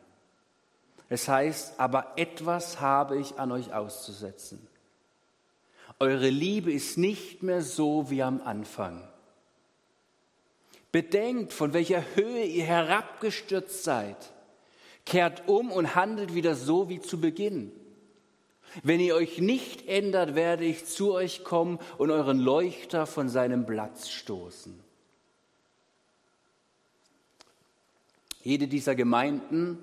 Es 1.09 1.29
heißt, 1.29 1.81
aber 1.81 2.13
etwas 2.17 2.81
habe 2.81 3.19
ich 3.19 3.39
an 3.39 3.51
euch 3.53 3.73
auszusetzen. 3.73 4.67
Eure 5.99 6.29
Liebe 6.29 6.73
ist 6.73 6.97
nicht 6.97 7.43
mehr 7.43 7.63
so 7.63 8.11
wie 8.11 8.23
am 8.23 8.41
Anfang. 8.41 9.09
Bedenkt, 10.93 11.53
von 11.53 11.73
welcher 11.73 12.05
Höhe 12.15 12.45
ihr 12.45 12.65
herabgestürzt 12.65 13.85
seid. 13.85 14.17
Kehrt 15.05 15.49
um 15.49 15.73
und 15.73 15.95
handelt 15.95 16.35
wieder 16.35 16.55
so 16.55 16.89
wie 16.89 17.01
zu 17.01 17.21
Beginn. 17.21 17.73
Wenn 18.83 19.01
ihr 19.01 19.15
euch 19.15 19.39
nicht 19.39 19.89
ändert, 19.89 20.35
werde 20.35 20.65
ich 20.65 20.85
zu 20.85 21.13
euch 21.13 21.45
kommen 21.45 21.79
und 21.97 22.11
euren 22.11 22.39
Leuchter 22.39 23.07
von 23.07 23.29
seinem 23.29 23.67
Platz 23.67 24.09
stoßen. 24.09 24.79
Jede 28.43 28.69
dieser 28.69 28.95
Gemeinden 28.95 29.79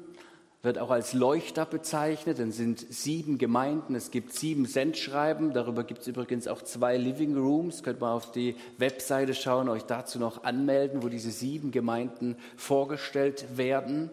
wird 0.65 0.79
auch 0.79 0.89
als 0.89 1.13
Leuchter 1.13 1.65
bezeichnet. 1.65 2.39
Es 2.39 2.57
sind 2.57 2.79
sieben 2.79 3.37
Gemeinden, 3.37 3.93
es 3.93 4.09
gibt 4.09 4.33
sieben 4.33 4.65
Sendschreiben. 4.65 5.53
Darüber 5.53 5.83
gibt 5.83 6.01
es 6.01 6.07
übrigens 6.07 6.47
auch 6.47 6.63
zwei 6.63 6.97
Living 6.97 7.37
Rooms. 7.37 7.83
Könnt 7.83 8.01
mal 8.01 8.13
auf 8.13 8.31
die 8.31 8.55
Webseite 8.79 9.35
schauen, 9.35 9.69
euch 9.69 9.83
dazu 9.83 10.17
noch 10.17 10.43
anmelden, 10.43 11.03
wo 11.03 11.09
diese 11.09 11.29
sieben 11.29 11.71
Gemeinden 11.71 12.35
vorgestellt 12.57 13.45
werden. 13.57 14.09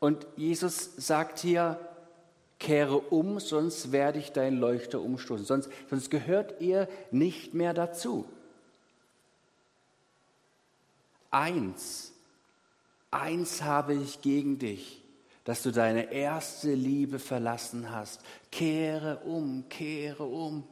Und 0.00 0.26
Jesus 0.36 0.92
sagt 0.96 1.38
hier, 1.38 1.78
kehre 2.58 2.98
um, 2.98 3.38
sonst 3.40 3.92
werde 3.92 4.18
ich 4.18 4.32
deinen 4.32 4.58
Leuchter 4.58 5.00
umstoßen. 5.00 5.46
Sonst, 5.46 5.70
sonst 5.88 6.10
gehört 6.10 6.60
ihr 6.60 6.88
nicht 7.10 7.54
mehr 7.54 7.72
dazu. 7.72 8.24
Eins, 11.30 12.12
eins 13.10 13.62
habe 13.62 13.94
ich 13.94 14.22
gegen 14.22 14.58
dich, 14.58 15.02
dass 15.44 15.62
du 15.62 15.70
deine 15.70 16.12
erste 16.12 16.72
Liebe 16.72 17.18
verlassen 17.18 17.90
hast. 17.90 18.22
Kehre 18.50 19.18
um, 19.18 19.68
kehre 19.68 20.24
um, 20.24 20.64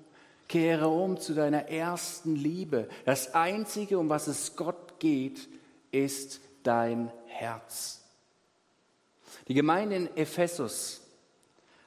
kehre 0.49 0.88
um 0.88 1.20
zu 1.20 1.35
deiner 1.35 1.68
ersten 1.68 2.35
Liebe. 2.35 2.88
Das 3.05 3.35
Einzige, 3.35 3.99
um 3.99 4.09
was 4.09 4.27
es 4.27 4.57
Gott 4.57 4.99
geht, 4.99 5.49
ist 5.92 6.40
dein 6.62 7.12
Herz. 7.27 8.03
Die 9.49 9.55
Gemeinde 9.55 9.96
in 9.96 10.16
Ephesus 10.16 11.06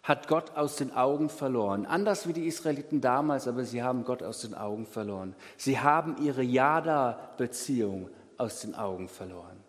hat 0.10 0.28
Gott 0.28 0.58
aus 0.58 0.76
den 0.76 0.92
Augen 0.92 1.30
verloren. 1.30 1.86
Anders 1.86 2.28
wie 2.28 2.34
die 2.34 2.48
Israeliten 2.48 3.00
damals, 3.00 3.48
aber 3.48 3.64
sie 3.64 3.84
haben 3.84 4.04
Gott 4.04 4.24
aus 4.24 4.42
den 4.42 4.56
Augen 4.56 4.88
verloren. 4.88 5.36
Sie 5.56 5.80
haben 5.80 6.18
ihre 6.18 6.42
Jada-Beziehung 6.42 8.10
aus 8.36 8.62
den 8.62 8.74
Augen 8.74 9.08
verloren. 9.08 9.64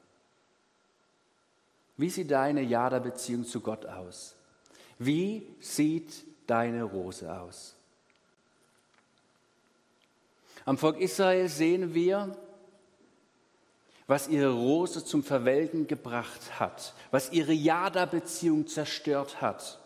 Wie 1.98 2.08
sieht 2.08 2.30
deine 2.30 2.62
Jada-Beziehung 2.62 3.44
zu 3.44 3.60
Gott 3.60 3.84
aus? 3.84 4.34
Wie 4.98 5.46
sieht 5.60 6.24
deine 6.46 6.84
Rose 6.84 7.30
aus? 7.38 7.74
Am 10.64 10.78
Volk 10.78 10.98
Israel 11.00 11.50
sehen 11.50 11.92
wir, 11.92 12.34
was 14.06 14.26
ihre 14.26 14.52
Rose 14.52 15.04
zum 15.04 15.22
Verwelken 15.22 15.86
gebracht 15.86 16.58
hat, 16.58 16.94
was 17.10 17.30
ihre 17.30 17.52
Jada-Beziehung 17.52 18.66
zerstört 18.66 19.42
hat. 19.42 19.79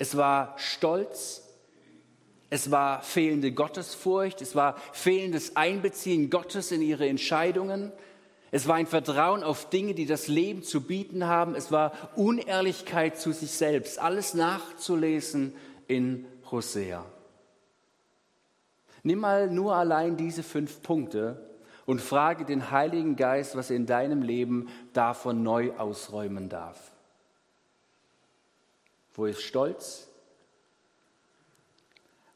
Es 0.00 0.16
war 0.16 0.54
Stolz, 0.56 1.42
Es 2.52 2.72
war 2.72 3.00
fehlende 3.02 3.52
Gottesfurcht, 3.52 4.42
es 4.42 4.56
war 4.56 4.76
fehlendes 4.92 5.54
Einbeziehen 5.54 6.30
Gottes 6.30 6.72
in 6.72 6.82
ihre 6.82 7.08
Entscheidungen, 7.08 7.92
es 8.50 8.66
war 8.66 8.74
ein 8.74 8.88
Vertrauen 8.88 9.44
auf 9.44 9.70
Dinge, 9.70 9.94
die 9.94 10.06
das 10.06 10.26
Leben 10.26 10.64
zu 10.64 10.80
bieten 10.80 11.26
haben, 11.26 11.54
es 11.54 11.70
war 11.70 11.92
Unehrlichkeit 12.16 13.16
zu 13.20 13.30
sich 13.30 13.52
selbst, 13.52 14.00
alles 14.00 14.34
nachzulesen 14.34 15.54
in 15.86 16.26
Hosea. 16.50 17.06
Nimm 19.04 19.20
mal 19.20 19.48
nur 19.48 19.76
allein 19.76 20.16
diese 20.16 20.42
fünf 20.42 20.82
Punkte 20.82 21.48
und 21.86 22.00
frage 22.00 22.44
den 22.44 22.72
Heiligen 22.72 23.14
Geist, 23.14 23.54
was 23.54 23.70
er 23.70 23.76
in 23.76 23.86
deinem 23.86 24.22
Leben 24.22 24.68
davon 24.92 25.44
neu 25.44 25.70
ausräumen 25.78 26.48
darf. 26.48 26.89
Wo 29.14 29.26
ist 29.26 29.42
Stolz? 29.42 30.08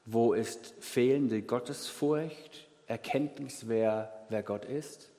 Wo 0.07 0.35
ist 0.35 0.75
fehlende 0.81 1.43
Gottesfurcht, 1.43 2.69
Erkenntnis, 2.87 3.69
wer, 3.69 4.27
wer 4.29 4.43
Gott 4.43 4.65
ist? 4.65 5.11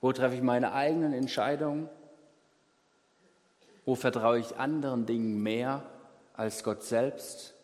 Wo 0.00 0.12
treffe 0.12 0.36
ich 0.36 0.42
meine 0.42 0.72
eigenen 0.72 1.12
Entscheidungen? 1.12 1.88
Wo 3.84 3.94
vertraue 3.94 4.38
ich 4.38 4.56
anderen 4.56 5.04
Dingen 5.04 5.42
mehr 5.42 5.84
als 6.34 6.64
Gott 6.64 6.82
selbst? 6.82 7.54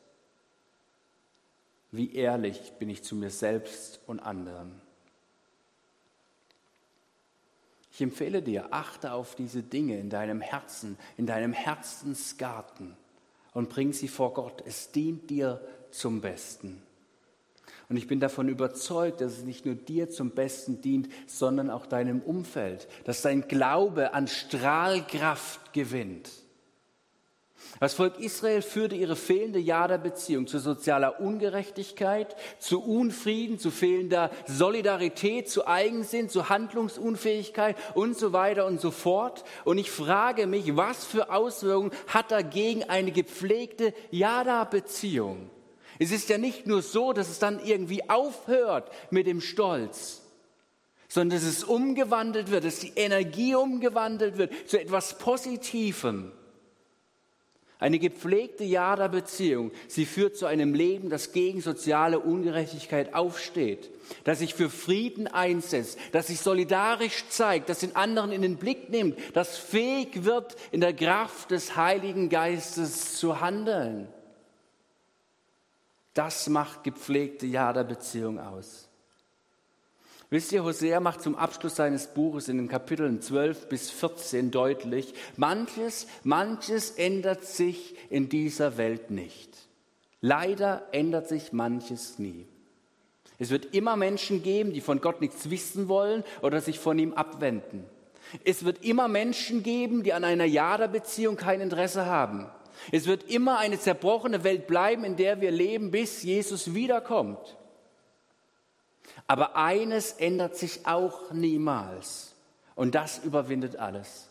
Wie 1.93 2.15
ehrlich 2.15 2.75
bin 2.79 2.91
ich 2.91 3.03
zu 3.03 3.17
mir 3.17 3.31
selbst 3.31 4.01
und 4.07 4.21
anderen? 4.21 4.83
Ich 7.97 8.03
empfehle 8.03 8.43
dir, 8.43 8.75
achte 8.75 9.13
auf 9.13 9.37
diese 9.37 9.63
Dinge 9.63 9.99
in 9.99 10.11
deinem 10.11 10.43
Herzen, 10.43 10.99
in 11.17 11.25
deinem 11.25 11.55
Herzensgarten 11.55 12.95
und 13.55 13.71
bring 13.71 13.95
sie 13.95 14.09
vor 14.09 14.35
Gott. 14.35 14.63
Es 14.67 14.93
dient 14.93 15.31
dir 15.31 15.63
zum 15.93 16.21
Besten. 16.21 16.83
Und 17.89 17.97
ich 17.97 18.07
bin 18.07 18.21
davon 18.21 18.51
überzeugt, 18.51 19.23
dass 19.23 19.39
es 19.39 19.45
nicht 19.45 19.65
nur 19.65 19.77
dir 19.77 20.11
zum 20.11 20.33
Besten 20.33 20.83
dient, 20.83 21.09
sondern 21.27 21.71
auch 21.71 21.87
deinem 21.87 22.21
Umfeld, 22.21 22.87
dass 23.05 23.23
dein 23.23 23.49
Glaube 23.49 24.13
an 24.13 24.29
Strahlkraft 24.29 25.73
gewinnt. 25.73 26.31
Das 27.81 27.95
Volk 27.95 28.19
Israel 28.19 28.63
führte 28.63 28.95
ihre 28.95 29.17
fehlende 29.17 29.59
Jaderbeziehung 29.59 30.47
zu 30.47 30.59
sozialer 30.59 31.21
Ungerechtigkeit, 31.21 32.35
zu 32.59 32.83
Unfrieden, 32.83 33.59
zu 33.59 33.71
fehlender 33.71 34.31
Solidarität, 34.47 35.51
zu 35.51 35.67
Eigensinn, 35.67 36.31
zu 36.31 36.49
Handlungsunfähigkeit 36.49 37.77
und 37.95 38.17
so 38.17 38.33
weiter 38.33 38.67
und 38.67 38.81
so 38.81 38.91
fort. 38.91 39.45
Und 39.65 39.79
ich 39.79 39.91
frage 39.91 40.47
mich, 40.47 40.77
was 40.77 41.05
für 41.05 41.31
Auswirkungen 41.31 41.93
hat 42.09 42.31
dagegen 42.31 42.85
eine 42.85 43.13
gepflegte 43.13 43.93
Jada-Beziehung? 44.11 45.51
Es 45.99 46.11
ist 46.11 46.29
ja 46.29 46.39
nicht 46.39 46.67
nur 46.67 46.83
so, 46.83 47.13
dass 47.13 47.29
es 47.29 47.39
dann 47.39 47.61
irgendwie 47.65 48.09
aufhört 48.09 48.91
mit 49.11 49.27
dem 49.27 49.41
Stolz, 49.41 50.23
sondern 51.09 51.39
dass 51.39 51.49
es 51.49 51.65
umgewandelt 51.65 52.51
wird, 52.51 52.65
dass 52.65 52.81
die 52.81 52.93
Energie 52.97 53.55
umgewandelt 53.55 54.39
wird 54.39 54.53
zu 54.69 54.81
etwas 54.81 55.19
Positivem. 55.19 56.33
Eine 57.79 57.99
gepflegte 57.99 58.65
Jada-Beziehung, 58.65 59.71
sie 59.87 60.07
führt 60.07 60.37
zu 60.37 60.47
einem 60.47 60.73
Leben, 60.73 61.11
das 61.11 61.33
gegen 61.33 61.61
soziale 61.61 62.21
Ungerechtigkeit 62.21 63.13
aufsteht, 63.15 63.91
das 64.25 64.39
sich 64.39 64.55
für 64.55 64.71
Frieden 64.71 65.27
einsetzt, 65.27 65.99
das 66.13 66.29
sich 66.29 66.41
solidarisch 66.41 67.29
zeigt, 67.29 67.69
das 67.69 67.81
den 67.81 67.95
anderen 67.95 68.33
in 68.33 68.41
den 68.41 68.57
Blick 68.57 68.89
nimmt, 68.89 69.19
das 69.35 69.59
fähig 69.59 70.25
wird, 70.25 70.57
in 70.73 70.81
der 70.81 70.95
Kraft 70.95 71.51
des 71.51 71.77
Heiligen 71.77 72.31
Geistes 72.31 73.19
zu 73.19 73.43
handeln. 73.43 74.09
Das 76.15 76.49
macht 76.49 76.83
gepflegte 76.83 77.45
Jada-Beziehung 77.45 78.41
aus. 78.41 78.89
Wisst 80.29 80.51
ihr, 80.53 80.65
Hosea 80.65 80.99
macht 80.99 81.23
zum 81.23 81.37
Abschluss 81.37 81.77
seines 81.77 82.09
Buches 82.09 82.49
in 82.49 82.57
den 82.57 82.69
Kapiteln 82.69 83.23
12 83.23 83.69
bis 83.69 83.91
14 83.91 84.51
deutlich, 84.51 85.15
manches, 85.37 86.09
manches 86.25 86.91
ändert 86.91 87.45
sich 87.45 87.95
in 88.11 88.29
dieser 88.29 88.77
Welt 88.77 89.11
nicht. 89.11 89.51
Leider 90.21 90.89
ändert 90.91 91.29
sich 91.29 91.53
manches 91.53 92.19
nie. 92.19 92.47
Es 93.39 93.51
wird 93.51 93.75
immer 93.75 93.97
Menschen 93.97 94.43
geben, 94.43 94.73
die 94.73 94.81
von 94.81 95.01
Gott 95.01 95.21
nichts 95.21 95.51
wissen 95.51 95.89
wollen 95.89 96.25
oder 96.43 96.61
sich 96.61 96.79
von 96.81 96.99
ihm 96.99 97.13
abwenden. 97.13 97.85
Es 98.45 98.65
wird 98.65 98.85
immer 98.85 99.07
Menschen 99.07 99.63
geben, 99.63 100.03
die 100.03 100.13
an 100.13 100.25
einer 100.25 100.47
Jada-Beziehung 100.47 101.37
kein 101.37 101.61
Interesse 101.61 102.07
haben. 102.07 102.47
Es 102.91 103.07
wird 103.07 103.31
immer 103.31 103.59
eine 103.59 103.79
zerbrochene 103.79 104.43
Welt 104.43 104.67
bleiben, 104.67 105.05
in 105.05 105.17
der 105.17 105.41
wir 105.41 105.51
leben, 105.51 105.91
bis 105.91 106.23
Jesus 106.23 106.75
wiederkommt. 106.75 107.57
Aber 109.27 109.57
eines 109.57 110.13
ändert 110.13 110.57
sich 110.57 110.87
auch 110.87 111.33
niemals 111.33 112.35
und 112.75 112.95
das 112.95 113.19
überwindet 113.19 113.77
alles. 113.77 114.29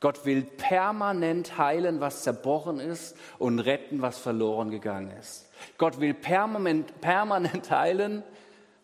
Gott 0.00 0.24
will 0.24 0.42
permanent 0.42 1.58
heilen, 1.58 2.00
was 2.00 2.22
zerbrochen 2.22 2.78
ist 2.78 3.16
und 3.38 3.58
retten, 3.58 4.00
was 4.00 4.18
verloren 4.18 4.70
gegangen 4.70 5.10
ist. 5.18 5.46
Gott 5.76 5.98
will 5.98 6.14
permanent, 6.14 7.00
permanent 7.00 7.70
heilen, 7.70 8.22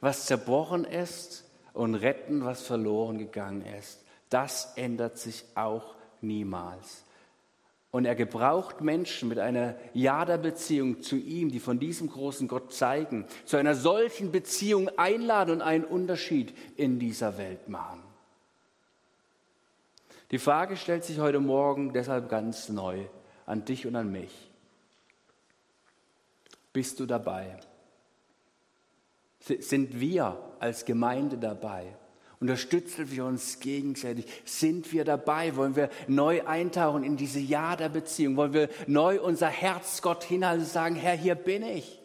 was 0.00 0.26
zerbrochen 0.26 0.84
ist 0.84 1.44
und 1.72 1.94
retten, 1.94 2.44
was 2.44 2.62
verloren 2.62 3.18
gegangen 3.18 3.64
ist. 3.78 4.04
Das 4.28 4.72
ändert 4.76 5.18
sich 5.18 5.44
auch 5.54 5.94
niemals. 6.20 7.03
Und 7.94 8.06
er 8.06 8.16
gebraucht 8.16 8.80
Menschen 8.80 9.28
mit 9.28 9.38
einer 9.38 9.76
Ja-Beziehung 9.92 11.00
zu 11.00 11.14
ihm, 11.14 11.52
die 11.52 11.60
von 11.60 11.78
diesem 11.78 12.10
großen 12.10 12.48
Gott 12.48 12.72
zeigen, 12.72 13.24
zu 13.44 13.56
einer 13.56 13.76
solchen 13.76 14.32
Beziehung 14.32 14.90
einladen 14.98 15.52
und 15.52 15.62
einen 15.62 15.84
Unterschied 15.84 16.52
in 16.76 16.98
dieser 16.98 17.38
Welt 17.38 17.68
machen. 17.68 18.02
Die 20.32 20.40
Frage 20.40 20.76
stellt 20.76 21.04
sich 21.04 21.20
heute 21.20 21.38
Morgen 21.38 21.92
deshalb 21.92 22.28
ganz 22.28 22.68
neu 22.68 23.04
an 23.46 23.64
dich 23.64 23.86
und 23.86 23.94
an 23.94 24.10
mich. 24.10 24.50
Bist 26.72 26.98
du 26.98 27.06
dabei? 27.06 27.60
Sind 29.38 30.00
wir 30.00 30.36
als 30.58 30.84
Gemeinde 30.84 31.38
dabei? 31.38 31.94
Unterstützen 32.44 33.10
wir 33.10 33.24
uns 33.24 33.58
gegenseitig? 33.58 34.26
Sind 34.44 34.92
wir 34.92 35.06
dabei? 35.06 35.56
Wollen 35.56 35.76
wir 35.76 35.88
neu 36.08 36.44
eintauchen 36.44 37.02
in 37.02 37.16
diese 37.16 37.38
Ja 37.38 37.74
der 37.74 37.88
Beziehung? 37.88 38.36
Wollen 38.36 38.52
wir 38.52 38.68
neu 38.86 39.18
unser 39.18 39.48
Herz 39.48 40.02
Gott 40.02 40.24
hinhalten 40.24 40.60
und 40.60 40.68
sagen, 40.68 40.94
Herr, 40.94 41.16
hier 41.16 41.36
bin 41.36 41.62
ich? 41.62 42.02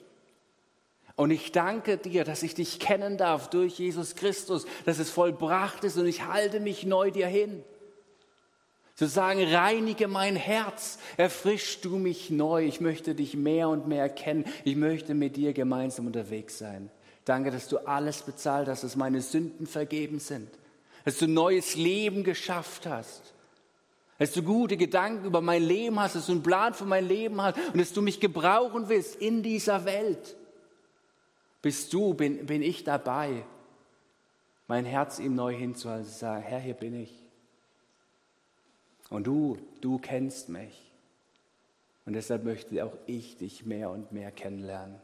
Und 1.17 1.31
ich 1.31 1.51
danke 1.51 1.97
dir, 1.97 2.23
dass 2.23 2.41
ich 2.41 2.55
dich 2.55 2.79
kennen 2.79 3.17
darf 3.17 3.49
durch 3.49 3.79
Jesus 3.79 4.15
Christus, 4.15 4.65
dass 4.85 4.97
es 4.99 5.09
vollbracht 5.09 5.83
ist 5.83 5.97
und 5.97 6.05
ich 6.05 6.25
halte 6.25 6.61
mich 6.61 6.85
neu 6.85 7.11
dir 7.11 7.27
hin. 7.27 7.61
Zu 8.95 9.07
sagen, 9.07 9.43
reinige 9.43 10.07
mein 10.07 10.37
Herz, 10.37 10.99
erfrisch 11.17 11.81
du 11.81 11.97
mich 11.97 12.29
neu. 12.29 12.63
Ich 12.63 12.79
möchte 12.79 13.13
dich 13.13 13.35
mehr 13.35 13.67
und 13.67 13.89
mehr 13.89 14.07
kennen. 14.07 14.45
Ich 14.63 14.77
möchte 14.77 15.15
mit 15.15 15.35
dir 15.35 15.51
gemeinsam 15.51 16.07
unterwegs 16.07 16.57
sein. 16.57 16.89
Danke, 17.25 17.51
dass 17.51 17.67
du 17.67 17.77
alles 17.77 18.21
bezahlt 18.21 18.67
hast, 18.67 18.83
dass 18.83 18.95
meine 18.95 19.21
Sünden 19.21 19.67
vergeben 19.67 20.19
sind, 20.19 20.49
dass 21.05 21.17
du 21.17 21.27
neues 21.27 21.75
Leben 21.75 22.23
geschafft 22.23 22.85
hast, 22.85 23.33
dass 24.17 24.33
du 24.33 24.43
gute 24.43 24.77
Gedanken 24.77 25.25
über 25.25 25.41
mein 25.41 25.63
Leben 25.63 25.99
hast, 25.99 26.15
dass 26.15 26.25
du 26.25 26.33
einen 26.33 26.43
Plan 26.43 26.73
für 26.73 26.85
mein 26.85 27.07
Leben 27.07 27.41
hast 27.41 27.57
und 27.73 27.77
dass 27.77 27.93
du 27.93 28.01
mich 28.01 28.19
gebrauchen 28.19 28.89
willst 28.89 29.15
in 29.15 29.43
dieser 29.43 29.85
Welt. 29.85 30.35
Bist 31.61 31.93
du, 31.93 32.13
bin, 32.13 32.45
bin 32.45 32.61
ich 32.61 32.83
dabei, 32.83 33.43
mein 34.67 34.85
Herz 34.85 35.19
ihm 35.19 35.35
neu 35.35 35.53
hinzuhalten 35.53 36.05
zu 36.05 36.17
sagen, 36.17 36.43
Herr, 36.43 36.59
hier 36.59 36.73
bin 36.73 36.93
ich. 36.93 37.13
Und 39.09 39.25
du, 39.25 39.57
du 39.81 39.97
kennst 39.97 40.49
mich. 40.49 40.91
Und 42.05 42.13
deshalb 42.13 42.43
möchte 42.43 42.83
auch 42.85 42.93
ich 43.07 43.37
dich 43.37 43.65
mehr 43.65 43.89
und 43.89 44.11
mehr 44.11 44.31
kennenlernen. 44.31 44.95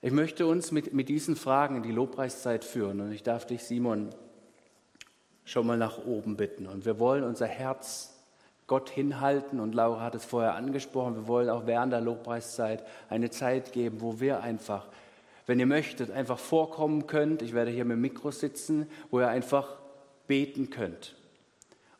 Ich 0.00 0.12
möchte 0.12 0.46
uns 0.46 0.70
mit, 0.70 0.94
mit 0.94 1.08
diesen 1.08 1.34
Fragen 1.34 1.76
in 1.76 1.82
die 1.82 1.90
Lobpreiszeit 1.90 2.64
führen 2.64 3.00
und 3.00 3.10
ich 3.10 3.24
darf 3.24 3.46
dich, 3.46 3.64
Simon, 3.64 4.10
schon 5.44 5.66
mal 5.66 5.76
nach 5.76 6.04
oben 6.04 6.36
bitten. 6.36 6.68
Und 6.68 6.84
wir 6.84 7.00
wollen 7.00 7.24
unser 7.24 7.46
Herz 7.46 8.14
Gott 8.68 8.90
hinhalten 8.90 9.58
und 9.58 9.74
Laura 9.74 10.02
hat 10.02 10.14
es 10.14 10.24
vorher 10.24 10.54
angesprochen, 10.54 11.16
wir 11.16 11.26
wollen 11.26 11.48
auch 11.48 11.66
während 11.66 11.92
der 11.92 12.00
Lobpreiszeit 12.00 12.84
eine 13.08 13.30
Zeit 13.30 13.72
geben, 13.72 14.00
wo 14.00 14.20
wir 14.20 14.40
einfach, 14.40 14.86
wenn 15.46 15.58
ihr 15.58 15.66
möchtet, 15.66 16.12
einfach 16.12 16.38
vorkommen 16.38 17.06
könnt. 17.08 17.42
Ich 17.42 17.54
werde 17.54 17.70
hier 17.72 17.84
mit 17.84 17.96
dem 17.96 18.02
Mikro 18.02 18.30
sitzen, 18.30 18.86
wo 19.10 19.20
ihr 19.20 19.28
einfach 19.28 19.78
beten 20.28 20.70
könnt 20.70 21.16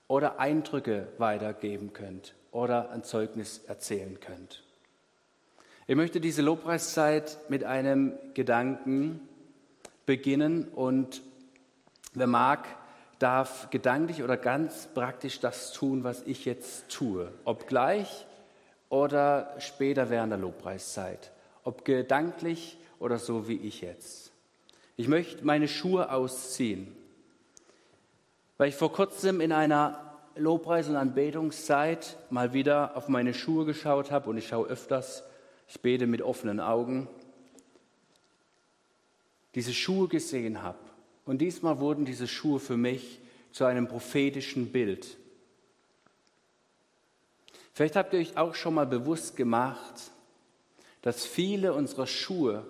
oder 0.06 0.38
Eindrücke 0.38 1.08
weitergeben 1.18 1.92
könnt 1.92 2.34
oder 2.52 2.90
ein 2.90 3.02
Zeugnis 3.02 3.58
erzählen 3.66 4.20
könnt. 4.20 4.67
Ich 5.90 5.96
möchte 5.96 6.20
diese 6.20 6.42
Lobpreiszeit 6.42 7.38
mit 7.48 7.64
einem 7.64 8.12
Gedanken 8.34 9.26
beginnen 10.04 10.68
und 10.68 11.22
wer 12.12 12.26
mag, 12.26 12.66
darf 13.18 13.70
gedanklich 13.70 14.22
oder 14.22 14.36
ganz 14.36 14.86
praktisch 14.92 15.40
das 15.40 15.72
tun, 15.72 16.04
was 16.04 16.24
ich 16.24 16.44
jetzt 16.44 16.90
tue. 16.90 17.32
Obgleich 17.46 18.26
oder 18.90 19.54
später 19.60 20.10
während 20.10 20.30
der 20.30 20.38
Lobpreiszeit, 20.38 21.32
ob 21.64 21.86
gedanklich 21.86 22.76
oder 22.98 23.18
so 23.18 23.48
wie 23.48 23.56
ich 23.56 23.80
jetzt. 23.80 24.30
Ich 24.96 25.08
möchte 25.08 25.42
meine 25.46 25.68
Schuhe 25.68 26.12
ausziehen, 26.12 26.94
weil 28.58 28.68
ich 28.68 28.76
vor 28.76 28.92
kurzem 28.92 29.40
in 29.40 29.52
einer 29.52 30.18
Lobpreis- 30.36 30.90
und 30.90 30.96
Anbetungszeit 30.96 32.18
mal 32.28 32.52
wieder 32.52 32.94
auf 32.94 33.08
meine 33.08 33.32
Schuhe 33.32 33.64
geschaut 33.64 34.10
habe 34.10 34.28
und 34.28 34.36
ich 34.36 34.48
schaue 34.48 34.68
öfters, 34.68 35.24
ich 35.68 35.80
bete 35.80 36.06
mit 36.06 36.22
offenen 36.22 36.60
Augen, 36.60 37.08
diese 39.54 39.74
Schuhe 39.74 40.08
gesehen 40.08 40.62
habe. 40.62 40.78
Und 41.24 41.38
diesmal 41.38 41.78
wurden 41.78 42.04
diese 42.04 42.26
Schuhe 42.26 42.58
für 42.58 42.76
mich 42.76 43.20
zu 43.52 43.64
einem 43.64 43.86
prophetischen 43.86 44.72
Bild. 44.72 45.16
Vielleicht 47.74 47.96
habt 47.96 48.12
ihr 48.12 48.20
euch 48.20 48.36
auch 48.36 48.54
schon 48.54 48.74
mal 48.74 48.86
bewusst 48.86 49.36
gemacht, 49.36 50.10
dass 51.02 51.24
viele 51.24 51.74
unserer 51.74 52.06
Schuhe, 52.06 52.66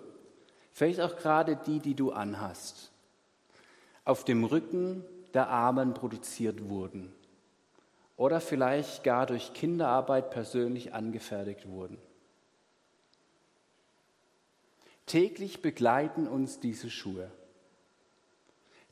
vielleicht 0.73 1.01
auch 1.01 1.17
gerade 1.17 1.57
die, 1.67 1.79
die 1.79 1.95
du 1.95 2.11
anhast, 2.11 2.91
auf 4.05 4.25
dem 4.25 4.45
Rücken 4.45 5.05
der 5.35 5.49
Armen 5.49 5.95
produziert 5.95 6.69
wurden 6.69 7.13
oder 8.17 8.41
vielleicht 8.41 9.05
gar 9.05 9.27
durch 9.27 9.53
Kinderarbeit 9.53 10.31
persönlich 10.31 10.95
angefertigt 10.95 11.69
wurden. 11.69 11.99
Täglich 15.09 15.63
begleiten 15.63 16.29
uns 16.29 16.61
diese 16.61 16.91
Schuhe. 16.91 17.31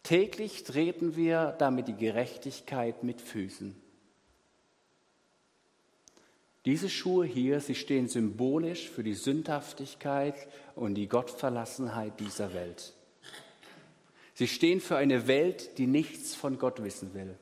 Täglich 0.02 0.64
treten 0.64 1.14
wir 1.14 1.54
damit 1.58 1.88
die 1.88 1.96
Gerechtigkeit 1.96 3.02
mit 3.02 3.20
Füßen. 3.20 3.76
Diese 6.64 6.88
Schuhe 6.88 7.26
hier, 7.26 7.60
sie 7.60 7.74
stehen 7.74 8.08
symbolisch 8.08 8.88
für 8.88 9.04
die 9.04 9.14
Sündhaftigkeit 9.14 10.48
und 10.74 10.94
die 10.94 11.06
Gottverlassenheit 11.06 12.18
dieser 12.18 12.54
Welt. 12.54 12.94
Sie 14.32 14.48
stehen 14.48 14.80
für 14.80 14.96
eine 14.96 15.28
Welt, 15.28 15.76
die 15.76 15.86
nichts 15.86 16.34
von 16.34 16.58
Gott 16.58 16.82
wissen 16.82 17.12
will. 17.12 17.36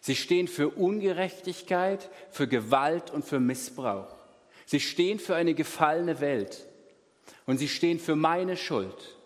Sie 0.00 0.14
stehen 0.14 0.46
für 0.46 0.68
Ungerechtigkeit, 0.68 2.08
für 2.30 2.46
Gewalt 2.46 3.10
und 3.10 3.24
für 3.24 3.40
Missbrauch. 3.40 4.14
Sie 4.66 4.80
stehen 4.80 5.18
für 5.18 5.34
eine 5.34 5.54
gefallene 5.54 6.20
Welt. 6.20 6.67
Und 7.46 7.58
sie 7.58 7.68
stehen 7.68 7.98
für 7.98 8.16
meine 8.16 8.56
Schuld, 8.56 9.16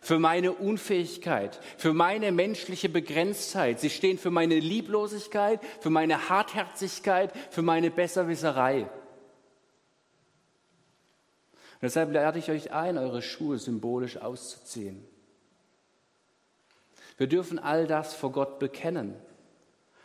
für 0.00 0.18
meine 0.18 0.52
Unfähigkeit, 0.52 1.60
für 1.76 1.92
meine 1.92 2.32
menschliche 2.32 2.88
Begrenztheit. 2.88 3.80
Sie 3.80 3.90
stehen 3.90 4.18
für 4.18 4.30
meine 4.30 4.58
Lieblosigkeit, 4.58 5.60
für 5.80 5.90
meine 5.90 6.28
Hartherzigkeit, 6.28 7.32
für 7.50 7.62
meine 7.62 7.90
Besserwisserei. 7.90 8.82
Und 11.74 11.82
deshalb 11.82 12.12
lade 12.12 12.38
ich 12.38 12.50
euch 12.50 12.72
ein, 12.72 12.96
eure 12.96 13.20
Schuhe 13.20 13.58
symbolisch 13.58 14.16
auszuziehen. 14.16 15.04
Wir 17.18 17.26
dürfen 17.26 17.58
all 17.58 17.86
das 17.86 18.14
vor 18.14 18.32
Gott 18.32 18.58
bekennen 18.58 19.14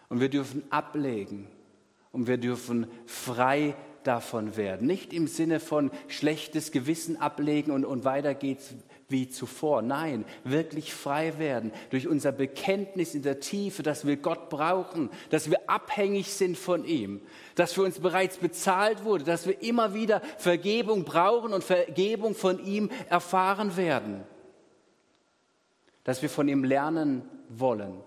und 0.10 0.20
wir 0.20 0.30
dürfen 0.30 0.64
ablegen 0.70 1.48
und 2.12 2.28
wir 2.28 2.38
dürfen 2.38 2.88
frei 3.06 3.76
davon 4.04 4.58
werden. 4.58 4.88
Nicht 4.88 5.14
im 5.14 5.28
Sinne 5.28 5.60
von 5.60 5.92
schlechtes 6.08 6.72
Gewissen 6.72 7.20
ablegen 7.20 7.72
und, 7.72 7.86
und 7.86 8.04
weiter 8.04 8.34
geht's 8.34 8.74
wie 9.08 9.30
zuvor. 9.30 9.82
Nein, 9.82 10.24
wirklich 10.44 10.94
frei 10.94 11.38
werden 11.38 11.72
durch 11.90 12.08
unser 12.08 12.32
Bekenntnis 12.32 13.14
in 13.14 13.24
der 13.24 13.42
Tiefe, 13.42 13.84
dass 13.84 14.08
wir 14.08 14.16
Gott 14.16 14.50
brauchen, 14.50 15.10
dass 15.30 15.50
wir 15.50 15.70
abhängig 15.70 16.32
sind 16.32 16.58
von 16.58 16.86
ihm, 16.86 17.22
dass 17.56 17.74
für 17.74 17.84
uns 17.84 18.00
bereits 18.00 18.38
bezahlt 18.38 19.04
wurde, 19.04 19.26
dass 19.26 19.48
wir 19.48 19.62
immer 19.62 19.94
wieder 19.94 20.22
Vergebung 20.38 21.04
brauchen 21.04 21.54
und 21.54 21.64
Vergebung 21.64 22.36
von 22.36 22.64
ihm 22.66 22.90
erfahren 23.10 23.76
werden 23.76 24.24
dass 26.04 26.22
wir 26.22 26.30
von 26.30 26.48
ihm 26.48 26.64
lernen 26.64 27.24
wollen, 27.50 28.02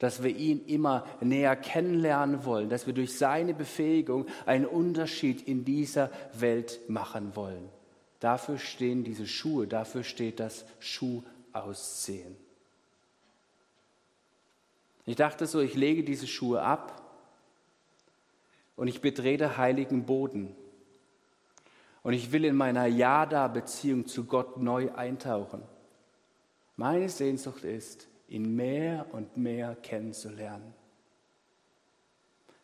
dass 0.00 0.22
wir 0.22 0.34
ihn 0.34 0.64
immer 0.66 1.06
näher 1.20 1.54
kennenlernen 1.54 2.44
wollen, 2.44 2.70
dass 2.70 2.86
wir 2.86 2.94
durch 2.94 3.16
seine 3.16 3.54
Befähigung 3.54 4.26
einen 4.46 4.64
Unterschied 4.64 5.46
in 5.46 5.64
dieser 5.64 6.10
Welt 6.32 6.80
machen 6.88 7.36
wollen. 7.36 7.68
Dafür 8.18 8.58
stehen 8.58 9.04
diese 9.04 9.26
Schuhe, 9.26 9.66
dafür 9.66 10.02
steht 10.02 10.40
das 10.40 10.64
Schuh 10.78 11.22
ausziehen. 11.52 12.34
Ich 15.04 15.16
dachte 15.16 15.46
so, 15.46 15.60
ich 15.60 15.74
lege 15.74 16.02
diese 16.02 16.26
Schuhe 16.26 16.62
ab 16.62 17.02
und 18.76 18.88
ich 18.88 19.02
betrete 19.02 19.58
heiligen 19.58 20.06
Boden. 20.06 20.56
Und 22.02 22.14
ich 22.14 22.32
will 22.32 22.46
in 22.46 22.56
meiner 22.56 22.86
Jada-Beziehung 22.86 24.06
zu 24.06 24.24
Gott 24.24 24.56
neu 24.56 24.90
eintauchen. 24.94 25.62
Meine 26.76 27.10
Sehnsucht 27.10 27.64
ist, 27.64 28.08
ihn 28.30 28.56
mehr 28.56 29.06
und 29.12 29.36
mehr 29.36 29.76
kennenzulernen. 29.76 30.72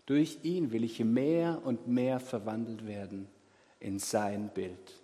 Durch 0.07 0.39
ihn 0.45 0.71
will 0.71 0.85
ich 0.85 1.01
mehr 1.01 1.61
und 1.64 1.89
mehr 1.89 2.21
verwandelt 2.21 2.87
werden 2.87 3.27
in 3.81 3.99
sein 3.99 4.49
Bild. 4.55 4.95